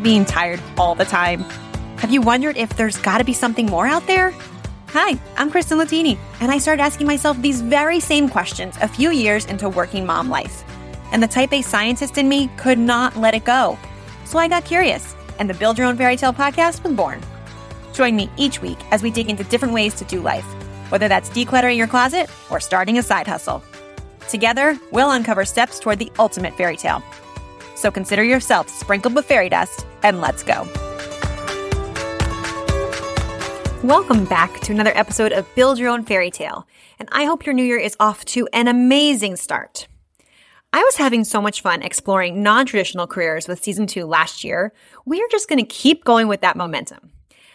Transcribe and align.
of 0.00 0.04
being 0.04 0.24
tired 0.24 0.60
all 0.78 0.94
the 0.94 1.04
time? 1.04 1.42
Have 1.98 2.10
you 2.10 2.22
wondered 2.22 2.56
if 2.56 2.76
there's 2.76 2.96
got 2.96 3.18
to 3.18 3.24
be 3.24 3.34
something 3.34 3.66
more 3.66 3.86
out 3.86 4.06
there? 4.06 4.34
Hi, 4.88 5.20
I'm 5.36 5.50
Kristen 5.50 5.78
Latini, 5.78 6.18
and 6.40 6.50
I 6.50 6.58
started 6.58 6.82
asking 6.82 7.06
myself 7.06 7.40
these 7.40 7.60
very 7.60 8.00
same 8.00 8.28
questions 8.28 8.76
a 8.80 8.88
few 8.88 9.10
years 9.10 9.44
into 9.46 9.68
working 9.68 10.06
mom 10.06 10.28
life. 10.28 10.64
And 11.12 11.22
the 11.22 11.28
type 11.28 11.52
A 11.52 11.62
scientist 11.62 12.18
in 12.18 12.28
me 12.28 12.48
could 12.56 12.78
not 12.78 13.16
let 13.16 13.34
it 13.34 13.44
go. 13.44 13.78
So 14.24 14.38
I 14.38 14.48
got 14.48 14.64
curious, 14.64 15.14
and 15.38 15.48
the 15.48 15.54
Build 15.54 15.76
Your 15.76 15.86
Own 15.86 15.96
Fairy 15.96 16.16
Tale 16.16 16.32
podcast 16.32 16.82
was 16.82 16.94
born. 16.94 17.20
Join 17.92 18.16
me 18.16 18.30
each 18.36 18.62
week 18.62 18.78
as 18.90 19.02
we 19.02 19.10
dig 19.10 19.28
into 19.28 19.44
different 19.44 19.74
ways 19.74 19.94
to 19.94 20.04
do 20.04 20.20
life, 20.20 20.46
whether 20.90 21.08
that's 21.08 21.30
decluttering 21.30 21.76
your 21.76 21.88
closet 21.88 22.30
or 22.50 22.58
starting 22.58 22.98
a 22.98 23.02
side 23.02 23.26
hustle. 23.26 23.62
Together, 24.28 24.78
we'll 24.92 25.10
uncover 25.10 25.44
steps 25.44 25.78
toward 25.78 25.98
the 25.98 26.10
ultimate 26.18 26.56
fairy 26.56 26.76
tale. 26.76 27.02
So 27.80 27.90
consider 27.90 28.22
yourself 28.22 28.68
sprinkled 28.68 29.14
with 29.14 29.24
fairy 29.24 29.48
dust, 29.48 29.86
and 30.02 30.20
let's 30.20 30.42
go. 30.42 30.68
Welcome 33.82 34.26
back 34.26 34.60
to 34.60 34.72
another 34.72 34.92
episode 34.94 35.32
of 35.32 35.46
Build 35.54 35.78
Your 35.78 35.88
Own 35.88 36.04
Fairy 36.04 36.30
Tale, 36.30 36.68
and 36.98 37.08
I 37.10 37.24
hope 37.24 37.46
your 37.46 37.54
new 37.54 37.64
year 37.64 37.78
is 37.78 37.96
off 37.98 38.26
to 38.26 38.46
an 38.52 38.68
amazing 38.68 39.36
start. 39.36 39.88
I 40.74 40.82
was 40.82 40.96
having 40.96 41.24
so 41.24 41.40
much 41.40 41.62
fun 41.62 41.80
exploring 41.80 42.42
non 42.42 42.66
traditional 42.66 43.06
careers 43.06 43.48
with 43.48 43.64
season 43.64 43.86
two 43.86 44.04
last 44.04 44.44
year. 44.44 44.74
We 45.06 45.22
are 45.22 45.28
just 45.30 45.48
going 45.48 45.58
to 45.58 45.64
keep 45.64 46.04
going 46.04 46.28
with 46.28 46.42
that 46.42 46.56
momentum. 46.56 47.12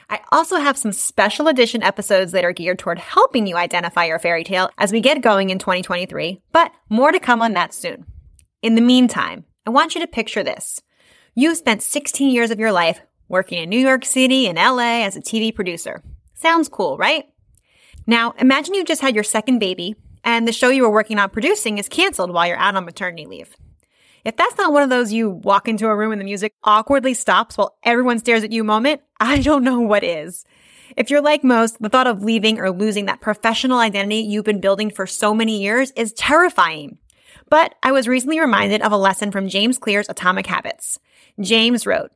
I 0.09 0.21
also 0.31 0.57
have 0.57 0.75
some 0.75 0.91
special 0.91 1.47
edition 1.47 1.83
episodes 1.83 2.31
that 2.31 2.43
are 2.43 2.51
geared 2.51 2.79
toward 2.79 2.97
helping 2.97 3.45
you 3.45 3.57
identify 3.57 4.05
your 4.05 4.17
fairy 4.17 4.43
tale 4.43 4.71
as 4.79 4.91
we 4.91 5.01
get 5.01 5.21
going 5.21 5.51
in 5.51 5.59
2023, 5.59 6.41
but 6.51 6.71
more 6.89 7.11
to 7.11 7.19
come 7.19 7.43
on 7.43 7.53
that 7.53 7.75
soon. 7.75 8.07
In 8.63 8.73
the 8.73 8.81
meantime, 8.81 9.45
I 9.65 9.71
want 9.71 9.95
you 9.95 10.01
to 10.01 10.07
picture 10.07 10.43
this. 10.43 10.79
You've 11.33 11.57
spent 11.57 11.81
16 11.81 12.29
years 12.29 12.51
of 12.51 12.59
your 12.59 12.71
life 12.71 13.01
working 13.27 13.61
in 13.61 13.69
New 13.69 13.79
York 13.79 14.05
City 14.05 14.47
and 14.47 14.57
LA 14.57 15.03
as 15.03 15.15
a 15.15 15.21
TV 15.21 15.53
producer. 15.53 16.03
Sounds 16.35 16.69
cool, 16.69 16.97
right? 16.97 17.25
Now, 18.05 18.35
imagine 18.37 18.75
you 18.75 18.83
just 18.83 19.01
had 19.01 19.15
your 19.15 19.23
second 19.23 19.57
baby 19.57 19.95
and 20.23 20.47
the 20.47 20.51
show 20.51 20.69
you 20.69 20.83
were 20.83 20.91
working 20.91 21.17
on 21.17 21.31
producing 21.31 21.79
is 21.79 21.89
canceled 21.89 22.31
while 22.31 22.47
you're 22.47 22.57
out 22.57 22.75
on 22.75 22.85
maternity 22.85 23.25
leave. 23.25 23.55
If 24.23 24.37
that's 24.37 24.57
not 24.57 24.71
one 24.71 24.83
of 24.83 24.89
those 24.89 25.11
you 25.11 25.29
walk 25.29 25.67
into 25.67 25.87
a 25.87 25.95
room 25.95 26.11
and 26.11 26.21
the 26.21 26.25
music 26.25 26.53
awkwardly 26.63 27.15
stops 27.15 27.57
while 27.57 27.77
everyone 27.83 28.19
stares 28.19 28.43
at 28.43 28.51
you 28.51 28.63
moment, 28.63 29.01
I 29.19 29.39
don't 29.39 29.63
know 29.63 29.79
what 29.79 30.03
is. 30.03 30.45
If 30.95 31.09
you're 31.09 31.21
like 31.21 31.43
most, 31.43 31.81
the 31.81 31.89
thought 31.89 32.07
of 32.07 32.23
leaving 32.23 32.59
or 32.59 32.69
losing 32.69 33.07
that 33.07 33.21
professional 33.21 33.79
identity 33.79 34.17
you've 34.17 34.45
been 34.45 34.61
building 34.61 34.91
for 34.91 35.07
so 35.07 35.33
many 35.33 35.61
years 35.61 35.91
is 35.91 36.13
terrifying. 36.13 36.99
But 37.49 37.75
I 37.83 37.91
was 37.91 38.07
recently 38.07 38.39
reminded 38.39 38.81
of 38.81 38.91
a 38.91 38.97
lesson 38.97 39.31
from 39.31 39.47
James 39.47 39.77
Clear's 39.77 40.09
Atomic 40.09 40.47
Habits. 40.47 40.99
James 41.39 41.85
wrote, 41.85 42.11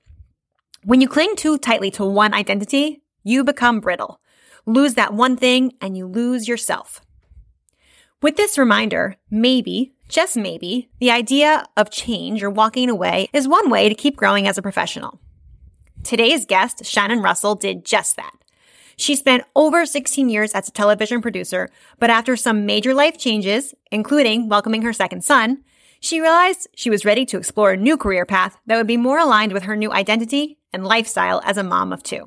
When 0.84 1.02
you 1.02 1.08
cling 1.08 1.36
too 1.36 1.58
tightly 1.58 1.92
to 1.92 2.06
one 2.06 2.34
identity, 2.34 3.02
you 3.24 3.44
become 3.44 3.80
brittle. 3.80 4.20
Lose 4.66 4.96
that 4.96 5.14
one 5.14 5.38
thing 5.38 5.74
and 5.82 5.96
you 5.96 6.08
lose 6.08 6.48
yourself. 6.48 7.02
With 8.22 8.36
this 8.36 8.58
reminder, 8.58 9.18
maybe 9.30 9.94
just 10.10 10.36
maybe, 10.36 10.90
the 11.00 11.12
idea 11.12 11.66
of 11.78 11.92
change 11.92 12.42
or 12.42 12.50
walking 12.50 12.90
away 12.90 13.30
is 13.32 13.48
one 13.48 13.70
way 13.70 13.88
to 13.88 13.96
keep 13.96 14.18
growing 14.18 14.48
as 14.48 14.58
a 14.58 14.62
professional. 14.62 15.22
Today's 16.04 16.46
guest, 16.46 16.84
Shannon 16.84 17.22
Russell, 17.22 17.54
did 17.54 17.86
just 17.86 18.16
that. 18.16 18.34
She 19.00 19.16
spent 19.16 19.46
over 19.56 19.86
16 19.86 20.28
years 20.28 20.52
as 20.52 20.68
a 20.68 20.72
television 20.72 21.22
producer, 21.22 21.70
but 22.00 22.10
after 22.10 22.36
some 22.36 22.66
major 22.66 22.94
life 22.94 23.18
changes, 23.18 23.74
including 23.94 24.50
welcoming 24.50 24.82
her 24.82 24.92
second 24.92 25.24
son, 25.24 25.64
she 26.02 26.20
realized 26.20 26.68
she 26.76 26.90
was 26.90 27.06
ready 27.06 27.26
to 27.28 27.38
explore 27.38 27.72
a 27.72 27.78
new 27.78 27.96
career 27.96 28.26
path 28.26 28.58
that 28.66 28.76
would 28.76 28.88
be 28.88 28.98
more 28.98 29.18
aligned 29.18 29.54
with 29.54 29.64
her 29.64 29.78
new 29.78 29.90
identity 29.90 30.58
and 30.74 30.86
lifestyle 30.86 31.42
as 31.46 31.56
a 31.56 31.64
mom 31.64 31.94
of 31.94 32.04
two. 32.04 32.26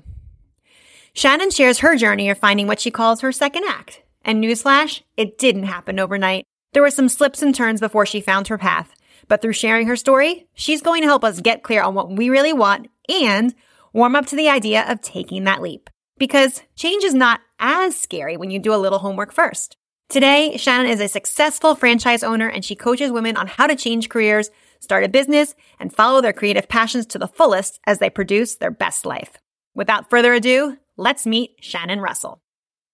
Shannon 1.13 1.51
shares 1.51 1.81
her 1.81 1.95
journey 1.95 2.31
of 2.31 2.39
finding 2.39 2.67
what 2.67 2.81
she 2.81 2.91
calls 2.91 3.21
her 3.21 3.33
second 3.33 3.65
act. 3.69 4.01
And 4.25 4.43
newsflash, 4.43 5.03
it 5.19 5.37
didn't 5.37 5.65
happen 5.65 6.01
overnight. 6.01 6.47
There 6.73 6.83
were 6.83 6.91
some 6.91 7.11
slips 7.11 7.43
and 7.43 7.55
turns 7.55 7.81
before 7.81 8.07
she 8.07 8.23
found 8.23 8.49
her 8.49 8.57
path, 8.57 8.95
but 9.29 9.43
through 9.43 9.53
sharing 9.53 9.89
her 9.89 9.97
story, 9.97 10.47
she's 10.55 10.81
going 10.81 11.03
to 11.03 11.09
help 11.09 11.23
us 11.23 11.43
get 11.43 11.63
clear 11.63 11.83
on 11.83 11.95
what 11.95 12.11
we 12.11 12.31
really 12.31 12.55
want 12.55 12.89
and 13.11 13.55
warm 13.93 14.17
up 14.17 14.25
to 14.29 14.37
the 14.37 14.49
idea 14.49 14.91
of 14.91 15.03
taking 15.03 15.45
that 15.45 15.61
leap. 15.61 15.91
Because 16.23 16.63
change 16.77 17.03
is 17.03 17.15
not 17.15 17.41
as 17.59 17.99
scary 17.99 18.37
when 18.37 18.53
you 18.53 18.61
do 18.61 18.73
a 18.73 18.79
little 18.79 19.01
homework 19.01 19.33
first. 19.33 19.77
Today, 20.09 20.57
Shannon 20.57 20.89
is 20.89 21.01
a 21.01 21.09
successful 21.09 21.75
franchise 21.75 22.23
owner 22.23 22.49
and 22.49 22.65
she 22.65 22.77
coaches 22.77 23.11
women 23.11 23.37
on 23.37 23.49
how 23.49 23.67
to 23.67 23.75
change 23.75 24.09
careers, 24.09 24.49
start 24.79 25.03
a 25.03 25.09
business, 25.09 25.57
and 25.81 25.93
follow 25.93 26.21
their 26.21 26.33
creative 26.33 26.69
passions 26.69 27.07
to 27.07 27.19
the 27.19 27.27
fullest 27.27 27.81
as 27.89 27.99
they 27.99 28.09
produce 28.09 28.55
their 28.55 28.71
best 28.71 29.05
life. 29.05 29.37
Without 29.75 30.11
further 30.11 30.33
ado, 30.33 30.79
let's 30.97 31.27
meet 31.27 31.57
Shannon 31.61 31.99
Russell. 31.99 32.41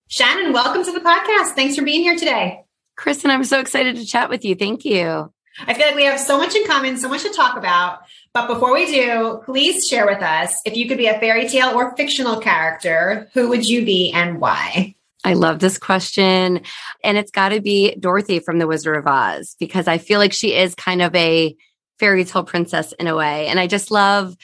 Shannon, 0.08 0.54
welcome 0.54 0.82
to 0.82 0.92
the 0.92 1.00
podcast. 1.00 1.50
Thanks 1.54 1.76
for 1.76 1.84
being 1.84 2.00
here 2.00 2.16
today. 2.16 2.64
Kristen, 2.96 3.30
I'm 3.30 3.44
so 3.44 3.60
excited 3.60 3.96
to 3.96 4.06
chat 4.06 4.30
with 4.30 4.42
you. 4.42 4.54
Thank 4.54 4.86
you. 4.86 5.30
I 5.66 5.74
feel 5.74 5.86
like 5.86 5.96
we 5.96 6.04
have 6.04 6.20
so 6.20 6.38
much 6.38 6.54
in 6.54 6.66
common, 6.66 6.96
so 6.96 7.08
much 7.08 7.22
to 7.22 7.30
talk 7.30 7.56
about. 7.56 8.00
But 8.32 8.46
before 8.46 8.72
we 8.72 8.86
do, 8.86 9.42
please 9.44 9.88
share 9.88 10.06
with 10.06 10.22
us 10.22 10.60
if 10.64 10.76
you 10.76 10.86
could 10.88 10.98
be 10.98 11.06
a 11.06 11.18
fairy 11.18 11.48
tale 11.48 11.70
or 11.70 11.96
fictional 11.96 12.40
character, 12.40 13.28
who 13.34 13.48
would 13.48 13.68
you 13.68 13.84
be 13.84 14.12
and 14.12 14.40
why? 14.40 14.94
I 15.24 15.34
love 15.34 15.58
this 15.58 15.78
question. 15.78 16.60
And 17.02 17.18
it's 17.18 17.32
got 17.32 17.48
to 17.50 17.60
be 17.60 17.94
Dorothy 17.96 18.38
from 18.38 18.58
The 18.58 18.66
Wizard 18.66 18.96
of 18.96 19.06
Oz 19.06 19.56
because 19.58 19.88
I 19.88 19.98
feel 19.98 20.20
like 20.20 20.32
she 20.32 20.54
is 20.54 20.74
kind 20.74 21.02
of 21.02 21.14
a 21.14 21.56
fairy 21.98 22.24
tale 22.24 22.44
princess 22.44 22.92
in 22.92 23.08
a 23.08 23.16
way. 23.16 23.48
And 23.48 23.58
I 23.58 23.66
just 23.66 23.90
love 23.90 24.36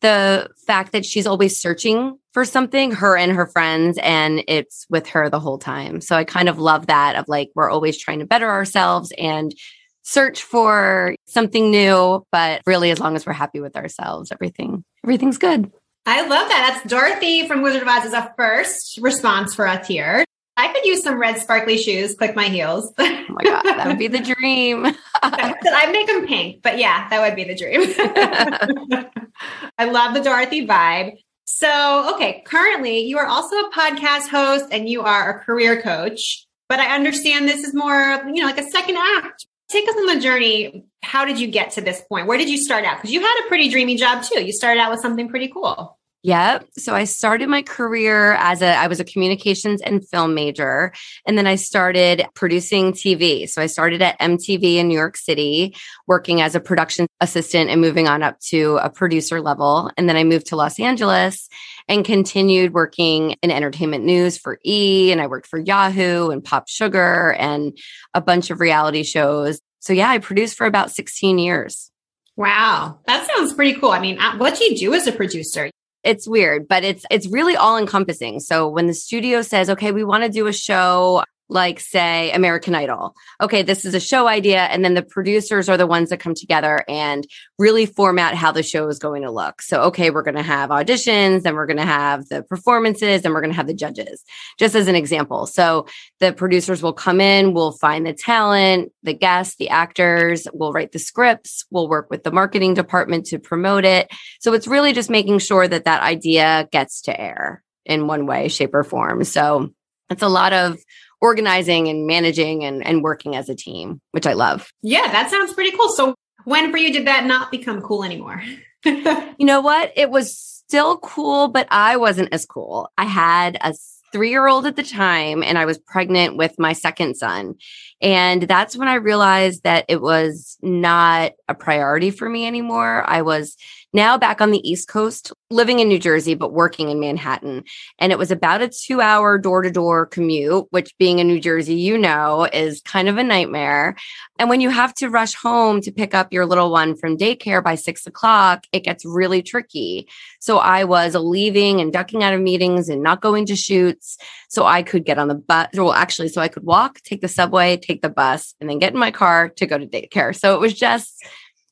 the 0.00 0.48
fact 0.66 0.92
that 0.92 1.04
she's 1.04 1.26
always 1.26 1.60
searching 1.60 2.18
for 2.32 2.44
something, 2.44 2.92
her 2.92 3.16
and 3.16 3.32
her 3.32 3.46
friends, 3.46 3.98
and 4.02 4.42
it's 4.48 4.86
with 4.88 5.08
her 5.08 5.28
the 5.28 5.40
whole 5.40 5.58
time. 5.58 6.00
So 6.00 6.16
I 6.16 6.24
kind 6.24 6.48
of 6.48 6.58
love 6.58 6.86
that 6.86 7.16
of 7.16 7.28
like, 7.28 7.50
we're 7.54 7.70
always 7.70 7.98
trying 7.98 8.20
to 8.20 8.24
better 8.24 8.48
ourselves 8.48 9.12
and 9.18 9.54
search 10.02 10.42
for 10.42 11.14
something 11.26 11.70
new, 11.70 12.24
but 12.30 12.62
really 12.66 12.90
as 12.90 13.00
long 13.00 13.16
as 13.16 13.26
we're 13.26 13.32
happy 13.32 13.60
with 13.60 13.76
ourselves, 13.76 14.30
everything, 14.32 14.84
everything's 15.04 15.38
good. 15.38 15.70
I 16.04 16.22
love 16.22 16.48
that. 16.48 16.72
That's 16.74 16.90
Dorothy 16.90 17.46
from 17.46 17.62
Wizard 17.62 17.82
of 17.82 17.88
Oz 17.88 18.06
as 18.06 18.12
a 18.12 18.32
first 18.36 18.98
response 19.00 19.54
for 19.54 19.66
us 19.66 19.86
here. 19.86 20.24
I 20.56 20.68
could 20.72 20.84
use 20.84 21.02
some 21.02 21.18
red 21.18 21.38
sparkly 21.38 21.78
shoes, 21.78 22.14
click 22.14 22.36
my 22.36 22.44
heels. 22.44 22.92
oh 22.98 23.24
my 23.28 23.42
God, 23.42 23.62
that 23.62 23.86
would 23.86 23.98
be 23.98 24.08
the 24.08 24.20
dream. 24.20 24.86
I'd 25.22 25.92
make 25.92 26.06
them 26.06 26.26
pink, 26.26 26.62
but 26.62 26.78
yeah, 26.78 27.08
that 27.08 27.20
would 27.20 27.36
be 27.36 27.44
the 27.44 27.54
dream. 27.54 27.82
I 29.78 29.84
love 29.86 30.14
the 30.14 30.20
Dorothy 30.20 30.66
vibe. 30.66 31.18
So, 31.44 32.14
okay, 32.14 32.42
currently 32.46 33.00
you 33.00 33.18
are 33.18 33.26
also 33.26 33.56
a 33.56 33.70
podcast 33.70 34.28
host 34.28 34.66
and 34.70 34.88
you 34.88 35.02
are 35.02 35.30
a 35.30 35.44
career 35.44 35.80
coach, 35.80 36.46
but 36.68 36.80
I 36.80 36.94
understand 36.94 37.48
this 37.48 37.64
is 37.64 37.74
more, 37.74 38.22
you 38.26 38.42
know, 38.42 38.46
like 38.46 38.60
a 38.60 38.70
second 38.70 38.98
act. 38.98 39.46
Take 39.72 39.88
us 39.88 39.96
on 39.96 40.04
the 40.04 40.20
journey. 40.20 40.84
How 41.02 41.24
did 41.24 41.40
you 41.40 41.46
get 41.48 41.70
to 41.72 41.80
this 41.80 42.02
point? 42.02 42.26
Where 42.26 42.36
did 42.36 42.50
you 42.50 42.58
start 42.58 42.84
out? 42.84 42.98
Because 42.98 43.10
you 43.10 43.22
had 43.22 43.42
a 43.42 43.48
pretty 43.48 43.70
dreamy 43.70 43.96
job 43.96 44.22
too. 44.22 44.44
You 44.44 44.52
started 44.52 44.78
out 44.78 44.90
with 44.90 45.00
something 45.00 45.30
pretty 45.30 45.48
cool. 45.48 45.98
Yep. 46.24 46.68
So 46.78 46.94
I 46.94 47.02
started 47.02 47.48
my 47.48 47.62
career 47.62 48.34
as 48.34 48.62
a 48.62 48.76
I 48.76 48.86
was 48.86 49.00
a 49.00 49.04
communications 49.04 49.82
and 49.82 50.08
film 50.08 50.34
major 50.34 50.92
and 51.26 51.36
then 51.36 51.48
I 51.48 51.56
started 51.56 52.24
producing 52.34 52.92
TV. 52.92 53.48
So 53.48 53.60
I 53.60 53.66
started 53.66 54.02
at 54.02 54.20
MTV 54.20 54.76
in 54.76 54.86
New 54.86 54.96
York 54.96 55.16
City 55.16 55.74
working 56.06 56.40
as 56.40 56.54
a 56.54 56.60
production 56.60 57.08
assistant 57.20 57.70
and 57.70 57.80
moving 57.80 58.06
on 58.06 58.22
up 58.22 58.38
to 58.50 58.78
a 58.82 58.88
producer 58.88 59.40
level 59.40 59.90
and 59.96 60.08
then 60.08 60.16
I 60.16 60.22
moved 60.22 60.46
to 60.48 60.56
Los 60.56 60.78
Angeles 60.78 61.48
and 61.88 62.04
continued 62.04 62.72
working 62.72 63.32
in 63.42 63.50
entertainment 63.50 64.04
news 64.04 64.38
for 64.38 64.60
E 64.64 65.10
and 65.10 65.20
I 65.20 65.26
worked 65.26 65.48
for 65.48 65.58
Yahoo 65.58 66.30
and 66.30 66.44
Pop 66.44 66.68
Sugar 66.68 67.32
and 67.32 67.76
a 68.14 68.20
bunch 68.20 68.50
of 68.50 68.60
reality 68.60 69.02
shows. 69.02 69.60
So 69.80 69.92
yeah, 69.92 70.10
I 70.10 70.18
produced 70.18 70.56
for 70.56 70.68
about 70.68 70.92
16 70.92 71.40
years. 71.40 71.90
Wow, 72.36 73.00
that 73.06 73.26
sounds 73.26 73.52
pretty 73.52 73.74
cool. 73.78 73.90
I 73.90 73.98
mean, 73.98 74.20
uh, 74.20 74.36
what 74.36 74.56
do 74.56 74.64
you 74.64 74.76
do 74.76 74.94
as 74.94 75.08
a 75.08 75.12
producer? 75.12 75.68
It's 76.04 76.28
weird, 76.28 76.66
but 76.68 76.84
it's 76.84 77.04
it's 77.10 77.28
really 77.28 77.56
all 77.56 77.78
encompassing. 77.78 78.40
So 78.40 78.68
when 78.68 78.86
the 78.86 78.94
studio 78.94 79.42
says, 79.42 79.70
"Okay, 79.70 79.92
we 79.92 80.04
want 80.04 80.24
to 80.24 80.28
do 80.28 80.46
a 80.46 80.52
show 80.52 81.22
like 81.52 81.80
say 81.80 82.30
American 82.32 82.74
Idol. 82.74 83.14
Okay, 83.40 83.62
this 83.62 83.84
is 83.84 83.94
a 83.94 84.00
show 84.00 84.26
idea 84.26 84.62
and 84.64 84.84
then 84.84 84.94
the 84.94 85.02
producers 85.02 85.68
are 85.68 85.76
the 85.76 85.86
ones 85.86 86.10
that 86.10 86.20
come 86.20 86.34
together 86.34 86.84
and 86.88 87.26
really 87.58 87.86
format 87.86 88.34
how 88.34 88.52
the 88.52 88.62
show 88.62 88.88
is 88.88 88.98
going 88.98 89.22
to 89.22 89.30
look. 89.30 89.62
So 89.62 89.82
okay, 89.82 90.10
we're 90.10 90.22
going 90.22 90.36
to 90.36 90.42
have 90.42 90.70
auditions, 90.70 91.42
then 91.42 91.54
we're 91.54 91.66
going 91.66 91.76
to 91.76 91.84
have 91.84 92.28
the 92.28 92.42
performances, 92.42 93.22
then 93.22 93.32
we're 93.32 93.40
going 93.40 93.52
to 93.52 93.56
have 93.56 93.66
the 93.66 93.74
judges. 93.74 94.24
Just 94.58 94.74
as 94.74 94.88
an 94.88 94.94
example. 94.94 95.46
So 95.46 95.86
the 96.20 96.32
producers 96.32 96.82
will 96.82 96.92
come 96.92 97.20
in, 97.20 97.54
we'll 97.54 97.72
find 97.72 98.06
the 98.06 98.14
talent, 98.14 98.92
the 99.02 99.14
guests, 99.14 99.56
the 99.56 99.68
actors, 99.68 100.46
we'll 100.52 100.72
write 100.72 100.92
the 100.92 100.98
scripts, 100.98 101.64
we'll 101.70 101.88
work 101.88 102.08
with 102.10 102.24
the 102.24 102.32
marketing 102.32 102.74
department 102.74 103.26
to 103.26 103.38
promote 103.38 103.84
it. 103.84 104.10
So 104.40 104.52
it's 104.52 104.66
really 104.66 104.92
just 104.92 105.10
making 105.10 105.38
sure 105.40 105.68
that 105.68 105.84
that 105.84 106.02
idea 106.02 106.68
gets 106.72 107.02
to 107.02 107.20
air 107.20 107.62
in 107.84 108.06
one 108.06 108.26
way, 108.26 108.48
shape 108.48 108.74
or 108.74 108.84
form. 108.84 109.24
So 109.24 109.72
it's 110.10 110.22
a 110.22 110.28
lot 110.28 110.52
of 110.52 110.78
organizing 111.22 111.88
and 111.88 112.06
managing 112.06 112.64
and, 112.64 112.84
and 112.84 113.02
working 113.02 113.36
as 113.36 113.48
a 113.48 113.54
team, 113.54 114.00
which 114.10 114.26
I 114.26 114.34
love. 114.34 114.68
Yeah, 114.82 115.10
that 115.10 115.30
sounds 115.30 115.54
pretty 115.54 115.74
cool. 115.74 115.88
So 115.88 116.14
When 116.44 116.70
for 116.70 116.76
you 116.76 116.92
did 116.92 117.06
that 117.06 117.24
not 117.24 117.50
become 117.50 117.80
cool 117.80 118.04
anymore? 118.04 118.42
you 118.84 119.34
know 119.38 119.60
what? 119.60 119.92
It 119.96 120.10
was 120.10 120.36
still 120.36 120.98
cool, 120.98 121.48
but 121.48 121.68
I 121.70 121.96
wasn't 121.96 122.34
as 122.34 122.44
cool. 122.44 122.90
I 122.98 123.04
had 123.04 123.56
a 123.60 123.72
three 124.12 124.30
year 124.30 124.46
old 124.46 124.66
at 124.66 124.76
the 124.76 124.82
time 124.82 125.42
and 125.42 125.56
I 125.56 125.64
was 125.64 125.78
pregnant 125.78 126.36
with 126.36 126.58
my 126.58 126.74
second 126.74 127.16
son. 127.16 127.54
And 128.02 128.42
that's 128.42 128.76
when 128.76 128.88
I 128.88 128.94
realized 128.94 129.62
that 129.62 129.84
it 129.88 130.02
was 130.02 130.58
not 130.60 131.32
a 131.48 131.54
priority 131.54 132.10
for 132.10 132.28
me 132.28 132.46
anymore. 132.46 133.04
I 133.06 133.22
was 133.22 133.56
now 133.92 134.16
back 134.16 134.40
on 134.40 134.50
the 134.50 134.68
East 134.68 134.88
Coast, 134.88 135.32
living 135.50 135.78
in 135.78 135.88
New 135.88 135.98
Jersey, 135.98 136.34
but 136.34 136.52
working 136.52 136.88
in 136.88 136.98
Manhattan. 136.98 137.62
And 137.98 138.10
it 138.10 138.18
was 138.18 138.30
about 138.30 138.62
a 138.62 138.68
two 138.68 139.00
hour 139.00 139.38
door 139.38 139.62
to 139.62 139.70
door 139.70 140.06
commute, 140.06 140.66
which 140.70 140.96
being 140.98 141.18
in 141.18 141.28
New 141.28 141.40
Jersey, 141.40 141.74
you 141.74 141.98
know, 141.98 142.48
is 142.52 142.80
kind 142.80 143.08
of 143.08 143.18
a 143.18 143.22
nightmare. 143.22 143.94
And 144.38 144.48
when 144.48 144.62
you 144.62 144.70
have 144.70 144.94
to 144.94 145.10
rush 145.10 145.34
home 145.34 145.82
to 145.82 145.92
pick 145.92 146.14
up 146.14 146.32
your 146.32 146.46
little 146.46 146.70
one 146.70 146.96
from 146.96 147.18
daycare 147.18 147.62
by 147.62 147.74
six 147.74 148.06
o'clock, 148.06 148.64
it 148.72 148.80
gets 148.80 149.04
really 149.04 149.42
tricky. 149.42 150.08
So 150.40 150.58
I 150.58 150.84
was 150.84 151.14
leaving 151.14 151.80
and 151.80 151.92
ducking 151.92 152.22
out 152.22 152.32
of 152.32 152.40
meetings 152.40 152.88
and 152.88 153.02
not 153.02 153.20
going 153.20 153.46
to 153.46 153.56
shoots. 153.56 154.16
So 154.48 154.64
I 154.64 154.82
could 154.82 155.04
get 155.04 155.18
on 155.18 155.28
the 155.28 155.34
bus. 155.34 155.68
Well, 155.74 155.92
actually, 155.92 156.28
so 156.28 156.40
I 156.40 156.48
could 156.48 156.64
walk, 156.64 157.00
take 157.02 157.20
the 157.20 157.28
subway, 157.28 157.76
take 157.76 157.91
the 158.00 158.08
bus, 158.08 158.54
and 158.60 158.70
then 158.70 158.78
get 158.78 158.94
in 158.94 158.98
my 158.98 159.10
car 159.10 159.50
to 159.50 159.66
go 159.66 159.76
to 159.76 159.86
daycare. 159.86 160.34
So 160.34 160.54
it 160.54 160.60
was 160.60 160.72
just, 160.72 161.22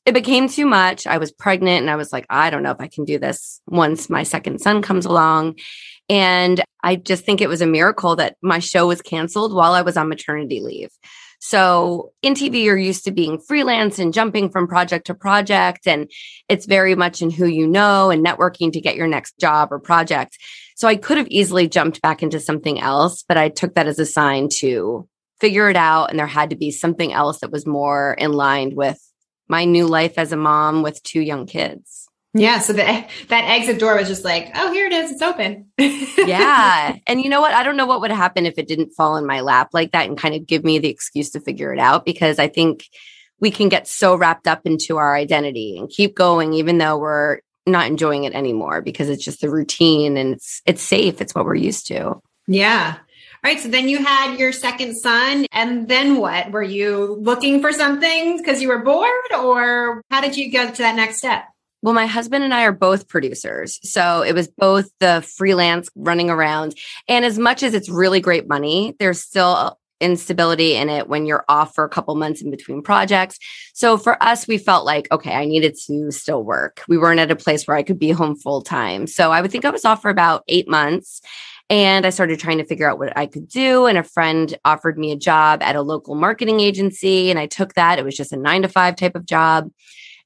it 0.05 0.13
became 0.13 0.47
too 0.47 0.65
much. 0.65 1.07
I 1.07 1.17
was 1.17 1.31
pregnant 1.31 1.81
and 1.81 1.89
I 1.89 1.95
was 1.95 2.13
like, 2.13 2.25
I 2.29 2.49
don't 2.49 2.63
know 2.63 2.71
if 2.71 2.79
I 2.79 2.87
can 2.87 3.05
do 3.05 3.17
this 3.17 3.61
once 3.67 4.09
my 4.09 4.23
second 4.23 4.59
son 4.59 4.81
comes 4.81 5.05
along. 5.05 5.57
And 6.09 6.61
I 6.83 6.97
just 6.97 7.23
think 7.23 7.41
it 7.41 7.49
was 7.49 7.61
a 7.61 7.67
miracle 7.67 8.15
that 8.17 8.35
my 8.41 8.59
show 8.59 8.87
was 8.87 9.01
canceled 9.01 9.53
while 9.53 9.73
I 9.73 9.81
was 9.81 9.97
on 9.97 10.09
maternity 10.09 10.59
leave. 10.59 10.89
So 11.43 12.11
in 12.21 12.35
TV, 12.35 12.63
you're 12.63 12.77
used 12.77 13.03
to 13.05 13.11
being 13.11 13.39
freelance 13.39 13.97
and 13.97 14.13
jumping 14.13 14.49
from 14.51 14.67
project 14.67 15.07
to 15.07 15.15
project. 15.15 15.87
And 15.87 16.09
it's 16.47 16.67
very 16.67 16.93
much 16.93 17.21
in 17.21 17.31
who 17.31 17.47
you 17.47 17.67
know 17.67 18.11
and 18.11 18.23
networking 18.23 18.71
to 18.73 18.81
get 18.81 18.95
your 18.95 19.07
next 19.07 19.39
job 19.39 19.71
or 19.71 19.79
project. 19.79 20.37
So 20.75 20.87
I 20.87 20.95
could 20.95 21.17
have 21.17 21.27
easily 21.29 21.67
jumped 21.67 22.01
back 22.01 22.21
into 22.21 22.39
something 22.39 22.79
else, 22.79 23.23
but 23.27 23.37
I 23.37 23.49
took 23.49 23.73
that 23.73 23.87
as 23.87 23.97
a 23.97 24.05
sign 24.05 24.49
to 24.59 25.07
figure 25.41 25.69
it 25.69 25.75
out. 25.75 26.11
And 26.11 26.19
there 26.19 26.27
had 26.27 26.51
to 26.51 26.55
be 26.55 26.71
something 26.71 27.11
else 27.11 27.39
that 27.39 27.51
was 27.51 27.65
more 27.65 28.13
in 28.13 28.31
line 28.31 28.75
with 28.75 28.99
my 29.49 29.65
new 29.65 29.87
life 29.87 30.13
as 30.17 30.31
a 30.31 30.37
mom 30.37 30.83
with 30.83 31.03
two 31.03 31.19
young 31.19 31.47
kids. 31.47 32.07
Yeah. 32.33 32.59
So 32.59 32.71
the, 32.71 32.83
that 32.83 33.43
exit 33.45 33.79
door 33.79 33.97
was 33.97 34.07
just 34.07 34.23
like, 34.23 34.51
oh, 34.55 34.71
here 34.71 34.85
it 34.85 34.93
is. 34.93 35.11
It's 35.11 35.21
open. 35.21 35.65
yeah. 35.77 36.95
And 37.07 37.21
you 37.21 37.29
know 37.29 37.41
what? 37.41 37.53
I 37.53 37.63
don't 37.63 37.75
know 37.75 37.87
what 37.87 37.99
would 38.01 38.11
happen 38.11 38.45
if 38.45 38.57
it 38.57 38.67
didn't 38.67 38.93
fall 38.93 39.17
in 39.17 39.25
my 39.25 39.41
lap 39.41 39.69
like 39.73 39.91
that 39.91 40.07
and 40.07 40.17
kind 40.17 40.35
of 40.35 40.45
give 40.45 40.63
me 40.63 40.79
the 40.79 40.87
excuse 40.87 41.31
to 41.31 41.41
figure 41.41 41.73
it 41.73 41.79
out 41.79 42.05
because 42.05 42.39
I 42.39 42.47
think 42.47 42.85
we 43.41 43.51
can 43.51 43.67
get 43.67 43.87
so 43.87 44.15
wrapped 44.15 44.47
up 44.47 44.61
into 44.65 44.97
our 44.97 45.15
identity 45.15 45.77
and 45.77 45.89
keep 45.89 46.15
going, 46.15 46.53
even 46.53 46.77
though 46.77 46.97
we're 46.97 47.39
not 47.65 47.87
enjoying 47.87 48.23
it 48.23 48.33
anymore 48.33 48.81
because 48.81 49.09
it's 49.09 49.25
just 49.25 49.41
the 49.41 49.49
routine 49.49 50.15
and 50.15 50.35
it's 50.35 50.61
it's 50.65 50.81
safe. 50.81 51.19
It's 51.19 51.35
what 51.35 51.45
we're 51.45 51.55
used 51.55 51.87
to. 51.87 52.21
Yeah. 52.47 52.97
All 53.43 53.51
right. 53.51 53.59
So 53.59 53.69
then 53.69 53.89
you 53.89 54.03
had 54.03 54.37
your 54.37 54.51
second 54.51 54.95
son. 54.95 55.47
And 55.51 55.87
then 55.87 56.17
what? 56.17 56.51
Were 56.51 56.61
you 56.61 57.17
looking 57.19 57.59
for 57.59 57.71
something 57.71 58.37
because 58.37 58.61
you 58.61 58.67
were 58.67 58.83
bored 58.83 59.33
or 59.39 60.03
how 60.11 60.21
did 60.21 60.37
you 60.37 60.49
get 60.51 60.75
to 60.75 60.83
that 60.83 60.95
next 60.95 61.17
step? 61.17 61.45
Well, 61.81 61.95
my 61.95 62.05
husband 62.05 62.43
and 62.43 62.53
I 62.53 62.63
are 62.65 62.71
both 62.71 63.07
producers. 63.07 63.79
So 63.81 64.21
it 64.21 64.33
was 64.33 64.47
both 64.47 64.91
the 64.99 65.27
freelance 65.37 65.89
running 65.95 66.29
around. 66.29 66.75
And 67.07 67.25
as 67.25 67.39
much 67.39 67.63
as 67.63 67.73
it's 67.73 67.89
really 67.89 68.21
great 68.21 68.47
money, 68.47 68.95
there's 68.99 69.19
still 69.19 69.79
instability 69.99 70.75
in 70.75 70.89
it 70.89 71.07
when 71.07 71.25
you're 71.25 71.45
off 71.47 71.73
for 71.73 71.83
a 71.83 71.89
couple 71.89 72.13
months 72.15 72.41
in 72.41 72.51
between 72.51 72.81
projects. 72.83 73.39
So 73.73 73.97
for 73.97 74.21
us, 74.21 74.47
we 74.47 74.57
felt 74.59 74.85
like, 74.85 75.11
okay, 75.11 75.33
I 75.33 75.45
needed 75.45 75.75
to 75.87 76.11
still 76.11 76.43
work. 76.43 76.83
We 76.87 76.97
weren't 76.97 77.19
at 77.19 77.31
a 77.31 77.35
place 77.35 77.67
where 77.67 77.77
I 77.77 77.83
could 77.83 77.99
be 77.99 78.11
home 78.11 78.35
full 78.35 78.61
time. 78.61 79.07
So 79.07 79.31
I 79.31 79.41
would 79.41 79.51
think 79.51 79.65
I 79.65 79.69
was 79.69 79.85
off 79.85 80.01
for 80.01 80.09
about 80.09 80.43
eight 80.47 80.67
months. 80.67 81.21
And 81.71 82.05
I 82.05 82.09
started 82.09 82.37
trying 82.37 82.57
to 82.57 82.65
figure 82.65 82.87
out 82.87 82.99
what 82.99 83.17
I 83.17 83.25
could 83.25 83.47
do. 83.47 83.85
And 83.85 83.97
a 83.97 84.03
friend 84.03 84.55
offered 84.65 84.97
me 84.97 85.13
a 85.13 85.15
job 85.15 85.63
at 85.63 85.77
a 85.77 85.81
local 85.81 86.15
marketing 86.15 86.59
agency. 86.59 87.29
And 87.31 87.39
I 87.39 87.47
took 87.47 87.75
that. 87.75 87.97
It 87.97 88.03
was 88.03 88.17
just 88.17 88.33
a 88.33 88.37
nine 88.37 88.63
to 88.63 88.67
five 88.67 88.97
type 88.97 89.15
of 89.15 89.25
job. 89.25 89.71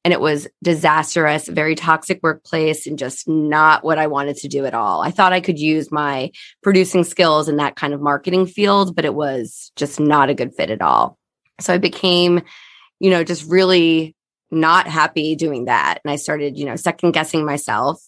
And 0.03 0.11
it 0.11 0.19
was 0.19 0.47
disastrous, 0.63 1.47
very 1.47 1.75
toxic 1.75 2.19
workplace, 2.23 2.87
and 2.87 2.97
just 2.97 3.27
not 3.27 3.83
what 3.83 3.99
I 3.99 4.07
wanted 4.07 4.37
to 4.37 4.47
do 4.47 4.65
at 4.65 4.73
all. 4.73 5.01
I 5.01 5.11
thought 5.11 5.33
I 5.33 5.41
could 5.41 5.59
use 5.59 5.91
my 5.91 6.31
producing 6.63 7.03
skills 7.03 7.47
in 7.47 7.57
that 7.57 7.75
kind 7.75 7.93
of 7.93 8.01
marketing 8.01 8.47
field, 8.47 8.95
but 8.95 9.05
it 9.05 9.13
was 9.13 9.71
just 9.75 9.99
not 9.99 10.29
a 10.29 10.35
good 10.35 10.53
fit 10.55 10.71
at 10.71 10.81
all. 10.81 11.17
So 11.59 11.73
I 11.73 11.77
became, 11.77 12.41
you 12.99 13.11
know, 13.11 13.23
just 13.23 13.49
really 13.49 14.15
not 14.51 14.87
happy 14.87 15.35
doing 15.35 15.65
that. 15.65 15.99
And 16.03 16.11
I 16.11 16.15
started, 16.15 16.57
you 16.57 16.65
know, 16.65 16.75
second 16.75 17.11
guessing 17.11 17.45
myself. 17.45 17.99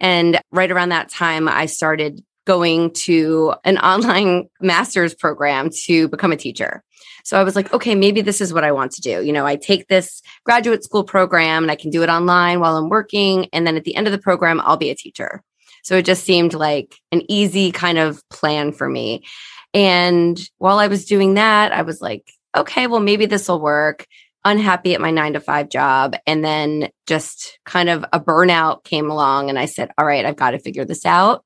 And 0.00 0.40
right 0.52 0.70
around 0.70 0.88
that 0.88 1.08
time, 1.08 1.48
I 1.48 1.66
started 1.66 2.20
going 2.44 2.92
to 2.92 3.54
an 3.64 3.78
online 3.78 4.48
master's 4.60 5.14
program 5.14 5.70
to 5.84 6.08
become 6.08 6.32
a 6.32 6.36
teacher. 6.36 6.82
So 7.24 7.40
I 7.40 7.42
was 7.42 7.56
like, 7.56 7.72
okay, 7.72 7.94
maybe 7.94 8.20
this 8.20 8.40
is 8.40 8.52
what 8.52 8.64
I 8.64 8.72
want 8.72 8.92
to 8.92 9.00
do. 9.00 9.24
You 9.24 9.32
know, 9.32 9.46
I 9.46 9.56
take 9.56 9.88
this 9.88 10.20
graduate 10.44 10.84
school 10.84 11.04
program 11.04 11.64
and 11.64 11.70
I 11.70 11.76
can 11.76 11.90
do 11.90 12.02
it 12.02 12.10
online 12.10 12.60
while 12.60 12.76
I'm 12.76 12.90
working. 12.90 13.48
And 13.52 13.66
then 13.66 13.76
at 13.76 13.84
the 13.84 13.96
end 13.96 14.06
of 14.06 14.12
the 14.12 14.18
program, 14.18 14.60
I'll 14.60 14.76
be 14.76 14.90
a 14.90 14.94
teacher. 14.94 15.42
So 15.82 15.96
it 15.96 16.04
just 16.04 16.24
seemed 16.24 16.54
like 16.54 16.96
an 17.12 17.22
easy 17.30 17.72
kind 17.72 17.98
of 17.98 18.22
plan 18.28 18.72
for 18.72 18.88
me. 18.88 19.24
And 19.72 20.38
while 20.58 20.78
I 20.78 20.86
was 20.86 21.04
doing 21.04 21.34
that, 21.34 21.72
I 21.72 21.82
was 21.82 22.00
like, 22.00 22.30
okay, 22.56 22.86
well, 22.86 23.00
maybe 23.00 23.26
this 23.26 23.48
will 23.48 23.60
work. 23.60 24.06
Unhappy 24.44 24.94
at 24.94 25.00
my 25.00 25.10
nine 25.10 25.32
to 25.32 25.40
five 25.40 25.70
job. 25.70 26.16
And 26.26 26.44
then 26.44 26.90
just 27.06 27.58
kind 27.64 27.88
of 27.88 28.04
a 28.12 28.20
burnout 28.20 28.84
came 28.84 29.10
along. 29.10 29.48
And 29.48 29.58
I 29.58 29.64
said, 29.64 29.90
all 29.96 30.06
right, 30.06 30.24
I've 30.24 30.36
got 30.36 30.50
to 30.50 30.58
figure 30.58 30.84
this 30.84 31.06
out. 31.06 31.44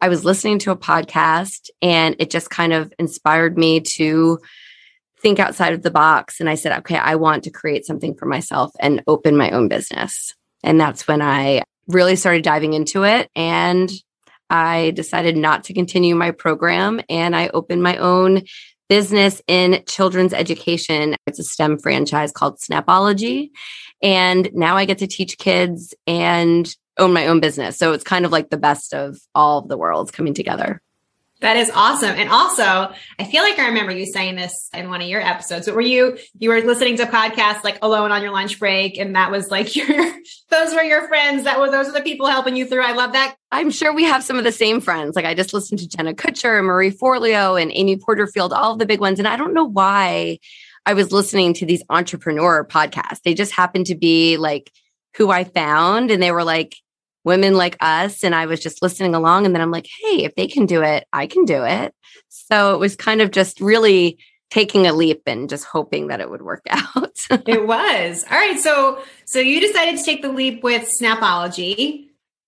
I 0.00 0.08
was 0.08 0.24
listening 0.24 0.58
to 0.60 0.70
a 0.70 0.76
podcast 0.76 1.70
and 1.80 2.16
it 2.18 2.30
just 2.30 2.50
kind 2.50 2.72
of 2.72 2.92
inspired 2.98 3.56
me 3.56 3.80
to 3.80 4.38
think 5.20 5.38
outside 5.38 5.72
of 5.72 5.82
the 5.82 5.90
box. 5.90 6.40
And 6.40 6.48
I 6.48 6.54
said, 6.54 6.78
okay, 6.80 6.96
I 6.96 7.14
want 7.14 7.44
to 7.44 7.50
create 7.50 7.86
something 7.86 8.14
for 8.14 8.26
myself 8.26 8.72
and 8.78 9.02
open 9.06 9.36
my 9.36 9.50
own 9.50 9.68
business. 9.68 10.34
And 10.62 10.80
that's 10.80 11.08
when 11.08 11.22
I 11.22 11.62
really 11.88 12.16
started 12.16 12.44
diving 12.44 12.74
into 12.74 13.04
it. 13.04 13.30
And 13.34 13.90
I 14.50 14.92
decided 14.94 15.36
not 15.36 15.64
to 15.64 15.74
continue 15.74 16.14
my 16.14 16.30
program 16.30 17.00
and 17.08 17.34
I 17.34 17.48
opened 17.48 17.82
my 17.82 17.96
own 17.96 18.42
business 18.88 19.42
in 19.48 19.82
children's 19.88 20.32
education. 20.32 21.16
It's 21.26 21.38
a 21.38 21.44
STEM 21.44 21.78
franchise 21.78 22.30
called 22.30 22.58
Snapology. 22.58 23.50
And 24.02 24.50
now 24.52 24.76
I 24.76 24.84
get 24.84 24.98
to 24.98 25.06
teach 25.06 25.38
kids 25.38 25.94
and 26.06 26.72
own 26.98 27.12
my 27.12 27.26
own 27.26 27.40
business. 27.40 27.76
So 27.76 27.92
it's 27.92 28.04
kind 28.04 28.24
of 28.24 28.32
like 28.32 28.50
the 28.50 28.56
best 28.56 28.94
of 28.94 29.18
all 29.34 29.58
of 29.58 29.68
the 29.68 29.76
worlds 29.76 30.10
coming 30.10 30.34
together. 30.34 30.80
That 31.40 31.58
is 31.58 31.70
awesome. 31.74 32.16
And 32.16 32.30
also, 32.30 32.62
I 33.18 33.24
feel 33.24 33.42
like 33.42 33.58
I 33.58 33.66
remember 33.68 33.92
you 33.92 34.06
saying 34.06 34.36
this 34.36 34.70
in 34.72 34.88
one 34.88 35.02
of 35.02 35.08
your 35.08 35.20
episodes. 35.20 35.66
But 35.66 35.74
were 35.74 35.82
you 35.82 36.16
you 36.38 36.48
were 36.48 36.62
listening 36.62 36.96
to 36.96 37.04
podcasts 37.04 37.62
like 37.62 37.78
alone 37.82 38.10
on 38.10 38.22
your 38.22 38.32
lunch 38.32 38.58
break 38.58 38.96
and 38.96 39.14
that 39.16 39.30
was 39.30 39.50
like 39.50 39.76
your 39.76 39.86
those 40.48 40.72
were 40.72 40.82
your 40.82 41.06
friends 41.08 41.44
that 41.44 41.60
were 41.60 41.70
those 41.70 41.88
are 41.88 41.92
the 41.92 42.00
people 42.00 42.26
helping 42.26 42.56
you 42.56 42.66
through. 42.66 42.82
I 42.82 42.92
love 42.92 43.12
that. 43.12 43.36
I'm 43.52 43.70
sure 43.70 43.92
we 43.92 44.04
have 44.04 44.24
some 44.24 44.38
of 44.38 44.44
the 44.44 44.52
same 44.52 44.80
friends. 44.80 45.14
Like 45.14 45.26
I 45.26 45.34
just 45.34 45.52
listened 45.52 45.80
to 45.80 45.88
Jenna 45.88 46.14
Kutcher 46.14 46.56
and 46.56 46.66
Marie 46.66 46.90
Forleo 46.90 47.60
and 47.60 47.70
Amy 47.74 47.98
Porterfield, 47.98 48.54
all 48.54 48.72
of 48.72 48.78
the 48.78 48.86
big 48.86 49.00
ones 49.00 49.18
and 49.18 49.28
I 49.28 49.36
don't 49.36 49.52
know 49.52 49.64
why 49.64 50.38
I 50.86 50.94
was 50.94 51.12
listening 51.12 51.52
to 51.54 51.66
these 51.66 51.82
entrepreneur 51.90 52.64
podcasts. 52.64 53.20
They 53.22 53.34
just 53.34 53.52
happened 53.52 53.86
to 53.86 53.94
be 53.94 54.38
like 54.38 54.72
who 55.16 55.30
I 55.30 55.44
found 55.44 56.10
and 56.10 56.22
they 56.22 56.32
were 56.32 56.44
like 56.44 56.76
women 57.26 57.54
like 57.54 57.76
us. 57.80 58.22
And 58.22 58.34
I 58.34 58.46
was 58.46 58.60
just 58.60 58.80
listening 58.80 59.14
along. 59.14 59.44
And 59.44 59.54
then 59.54 59.60
I'm 59.60 59.72
like, 59.72 59.88
hey, 60.00 60.24
if 60.24 60.34
they 60.36 60.46
can 60.46 60.64
do 60.64 60.82
it, 60.82 61.06
I 61.12 61.26
can 61.26 61.44
do 61.44 61.64
it. 61.64 61.92
So 62.28 62.72
it 62.72 62.78
was 62.78 62.94
kind 62.94 63.20
of 63.20 63.32
just 63.32 63.60
really 63.60 64.18
taking 64.48 64.86
a 64.86 64.92
leap 64.92 65.22
and 65.26 65.50
just 65.50 65.64
hoping 65.64 66.06
that 66.06 66.20
it 66.20 66.30
would 66.30 66.40
work 66.40 66.64
out. 66.70 67.18
it 67.30 67.66
was. 67.66 68.24
All 68.30 68.38
right. 68.38 68.58
So 68.58 69.02
so 69.26 69.40
you 69.40 69.60
decided 69.60 69.98
to 69.98 70.04
take 70.04 70.22
the 70.22 70.32
leap 70.32 70.62
with 70.62 70.88
Snapology. 70.88 72.06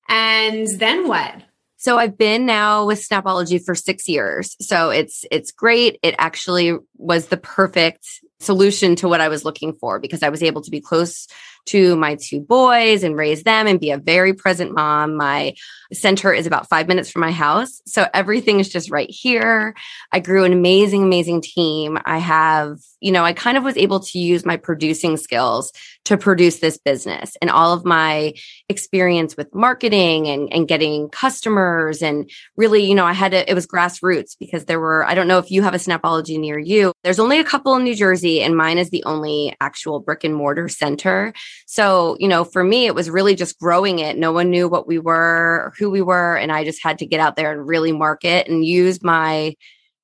And 0.08 0.66
then 0.78 1.08
what? 1.08 1.42
So 1.76 1.98
I've 1.98 2.16
been 2.16 2.46
now 2.46 2.86
with 2.86 3.06
Snapology 3.06 3.62
for 3.62 3.74
6 3.74 4.08
years. 4.08 4.56
So 4.60 4.90
it's 4.90 5.24
it's 5.30 5.50
great. 5.50 5.98
It 6.02 6.14
actually 6.18 6.78
was 6.96 7.26
the 7.26 7.36
perfect 7.36 8.06
solution 8.40 8.94
to 8.96 9.08
what 9.08 9.20
I 9.20 9.28
was 9.28 9.44
looking 9.44 9.72
for 9.72 9.98
because 9.98 10.22
I 10.22 10.28
was 10.28 10.42
able 10.42 10.62
to 10.62 10.70
be 10.70 10.80
close 10.80 11.26
to 11.68 11.96
my 11.96 12.16
two 12.16 12.40
boys 12.40 13.02
and 13.02 13.16
raise 13.16 13.42
them 13.42 13.66
and 13.66 13.80
be 13.80 13.90
a 13.90 13.98
very 13.98 14.34
present 14.34 14.72
mom. 14.72 15.16
My 15.16 15.54
center 15.92 16.32
is 16.32 16.46
about 16.46 16.68
five 16.68 16.86
minutes 16.86 17.10
from 17.10 17.20
my 17.20 17.30
house. 17.30 17.80
So 17.86 18.06
everything 18.12 18.60
is 18.60 18.68
just 18.68 18.90
right 18.90 19.08
here. 19.10 19.74
I 20.12 20.20
grew 20.20 20.44
an 20.44 20.52
amazing, 20.52 21.02
amazing 21.02 21.40
team. 21.40 21.98
I 22.04 22.18
have, 22.18 22.78
you 23.00 23.10
know, 23.10 23.24
I 23.24 23.32
kind 23.32 23.56
of 23.56 23.64
was 23.64 23.76
able 23.76 24.00
to 24.00 24.18
use 24.18 24.44
my 24.44 24.58
producing 24.58 25.16
skills 25.16 25.72
to 26.04 26.18
produce 26.18 26.58
this 26.58 26.78
business 26.78 27.36
and 27.40 27.50
all 27.50 27.72
of 27.72 27.84
my 27.84 28.34
experience 28.68 29.36
with 29.36 29.54
marketing 29.54 30.26
and, 30.26 30.52
and 30.52 30.68
getting 30.68 31.08
customers. 31.08 32.02
And 32.02 32.30
really, 32.56 32.84
you 32.84 32.94
know, 32.94 33.06
I 33.06 33.14
had 33.14 33.32
to, 33.32 33.50
it 33.50 33.54
was 33.54 33.66
grassroots 33.66 34.36
because 34.38 34.66
there 34.66 34.80
were, 34.80 35.06
I 35.06 35.14
don't 35.14 35.28
know 35.28 35.38
if 35.38 35.50
you 35.50 35.62
have 35.62 35.74
a 35.74 35.78
Snapology 35.78 36.38
near 36.38 36.58
you. 36.58 36.92
There's 37.02 37.18
only 37.18 37.38
a 37.38 37.44
couple 37.44 37.74
in 37.76 37.84
New 37.84 37.94
Jersey, 37.94 38.42
and 38.42 38.56
mine 38.56 38.78
is 38.78 38.90
the 38.90 39.04
only 39.04 39.56
actual 39.60 40.00
brick 40.00 40.24
and 40.24 40.34
mortar 40.34 40.68
center. 40.68 41.32
So, 41.66 42.16
you 42.18 42.28
know, 42.28 42.44
for 42.44 42.62
me, 42.62 42.86
it 42.86 42.94
was 42.94 43.10
really 43.10 43.34
just 43.34 43.58
growing 43.58 43.98
it. 43.98 44.16
No 44.16 44.32
one 44.32 44.50
knew 44.50 44.68
what 44.68 44.86
we 44.86 44.98
were, 44.98 45.72
who 45.78 45.90
we 45.90 46.02
were. 46.02 46.36
And 46.36 46.52
I 46.52 46.64
just 46.64 46.82
had 46.82 46.98
to 46.98 47.06
get 47.06 47.20
out 47.20 47.36
there 47.36 47.52
and 47.52 47.66
really 47.66 47.92
market 47.92 48.48
and 48.48 48.64
use 48.64 49.02
my 49.02 49.54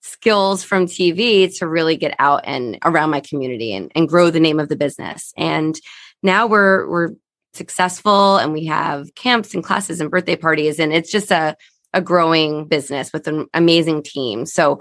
skills 0.03 0.63
from 0.63 0.87
TV 0.87 1.57
to 1.59 1.67
really 1.67 1.97
get 1.97 2.15
out 2.19 2.43
and 2.45 2.79
around 2.85 3.11
my 3.11 3.21
community 3.21 3.75
and, 3.75 3.91
and 3.95 4.09
grow 4.09 4.31
the 4.31 4.41
name 4.41 4.61
of 4.61 4.69
the 4.69 4.77
business. 4.77 5.33
And 5.37 5.79
now 6.23 6.47
we're, 6.47 6.89
we're 6.89 7.11
successful 7.55 8.37
and 8.37 8.53
we 8.53 8.67
have 8.67 9.15
camps 9.15 9.55
and 9.55 9.65
classes 9.65 10.01
and 10.01 10.11
birthday 10.11 10.37
parties. 10.37 10.79
And 10.79 10.93
it's 10.93 11.11
just 11.11 11.31
a, 11.31 11.57
a 11.95 12.03
growing 12.03 12.67
business 12.67 13.13
with 13.13 13.27
an 13.29 13.47
amazing 13.55 14.03
team. 14.03 14.45
So 14.45 14.81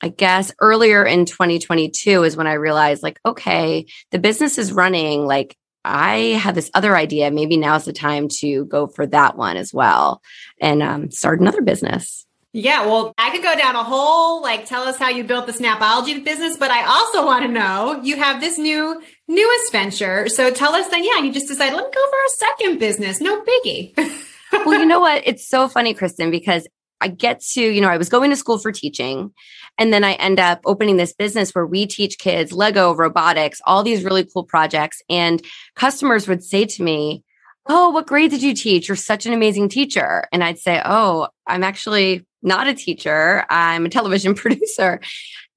I 0.00 0.08
guess 0.08 0.52
earlier 0.60 1.04
in 1.04 1.24
2022 1.24 2.24
is 2.24 2.36
when 2.36 2.46
I 2.46 2.54
realized 2.54 3.02
like, 3.02 3.18
okay, 3.24 3.86
the 4.10 4.18
business 4.18 4.58
is 4.58 4.72
running 4.72 5.26
like 5.26 5.56
I 5.84 6.38
have 6.40 6.54
this 6.54 6.70
other 6.74 6.96
idea. 6.96 7.30
Maybe 7.30 7.56
now's 7.56 7.84
the 7.84 7.92
time 7.92 8.28
to 8.40 8.64
go 8.66 8.86
for 8.86 9.06
that 9.08 9.36
one 9.36 9.56
as 9.56 9.72
well 9.72 10.22
and 10.60 10.82
um, 10.82 11.10
start 11.10 11.40
another 11.40 11.62
business. 11.62 12.26
Yeah, 12.56 12.86
well, 12.86 13.12
I 13.18 13.30
could 13.30 13.42
go 13.42 13.56
down 13.56 13.74
a 13.74 13.82
whole 13.82 14.40
like 14.40 14.64
tell 14.64 14.82
us 14.82 14.96
how 14.96 15.08
you 15.08 15.24
built 15.24 15.46
the 15.46 15.52
Snapology 15.52 16.24
business, 16.24 16.56
but 16.56 16.70
I 16.70 16.84
also 16.86 17.26
want 17.26 17.44
to 17.44 17.50
know 17.50 18.00
you 18.04 18.16
have 18.16 18.40
this 18.40 18.58
new 18.58 19.02
newest 19.26 19.72
venture. 19.72 20.28
So 20.28 20.52
tell 20.52 20.72
us 20.72 20.88
then, 20.88 21.02
yeah, 21.02 21.18
you 21.18 21.32
just 21.32 21.48
decided 21.48 21.74
let 21.74 21.86
me 21.86 21.90
go 21.92 22.10
for 22.10 22.16
a 22.16 22.30
second 22.30 22.78
business. 22.78 23.20
No 23.20 23.42
biggie. 23.42 23.96
well, 24.52 24.78
you 24.78 24.86
know 24.86 25.00
what? 25.00 25.22
It's 25.26 25.48
so 25.48 25.68
funny, 25.68 25.94
Kristen, 25.94 26.30
because 26.30 26.68
I 27.04 27.08
get 27.08 27.40
to, 27.52 27.60
you 27.60 27.82
know, 27.82 27.90
I 27.90 27.98
was 27.98 28.08
going 28.08 28.30
to 28.30 28.36
school 28.36 28.58
for 28.58 28.72
teaching 28.72 29.30
and 29.76 29.92
then 29.92 30.04
I 30.04 30.14
end 30.14 30.40
up 30.40 30.60
opening 30.64 30.96
this 30.96 31.12
business 31.12 31.54
where 31.54 31.66
we 31.66 31.86
teach 31.86 32.18
kids 32.18 32.50
Lego, 32.50 32.94
robotics, 32.94 33.60
all 33.66 33.82
these 33.82 34.04
really 34.04 34.24
cool 34.24 34.44
projects. 34.44 35.02
And 35.10 35.44
customers 35.76 36.26
would 36.26 36.42
say 36.42 36.64
to 36.64 36.82
me, 36.82 37.22
Oh, 37.66 37.90
what 37.90 38.06
grade 38.06 38.30
did 38.30 38.42
you 38.42 38.54
teach? 38.54 38.88
You're 38.88 38.96
such 38.96 39.26
an 39.26 39.34
amazing 39.34 39.68
teacher. 39.68 40.24
And 40.32 40.42
I'd 40.42 40.58
say, 40.58 40.80
Oh, 40.82 41.28
I'm 41.46 41.62
actually 41.62 42.24
not 42.42 42.68
a 42.68 42.74
teacher. 42.74 43.44
I'm 43.50 43.84
a 43.84 43.90
television 43.90 44.34
producer. 44.42 45.00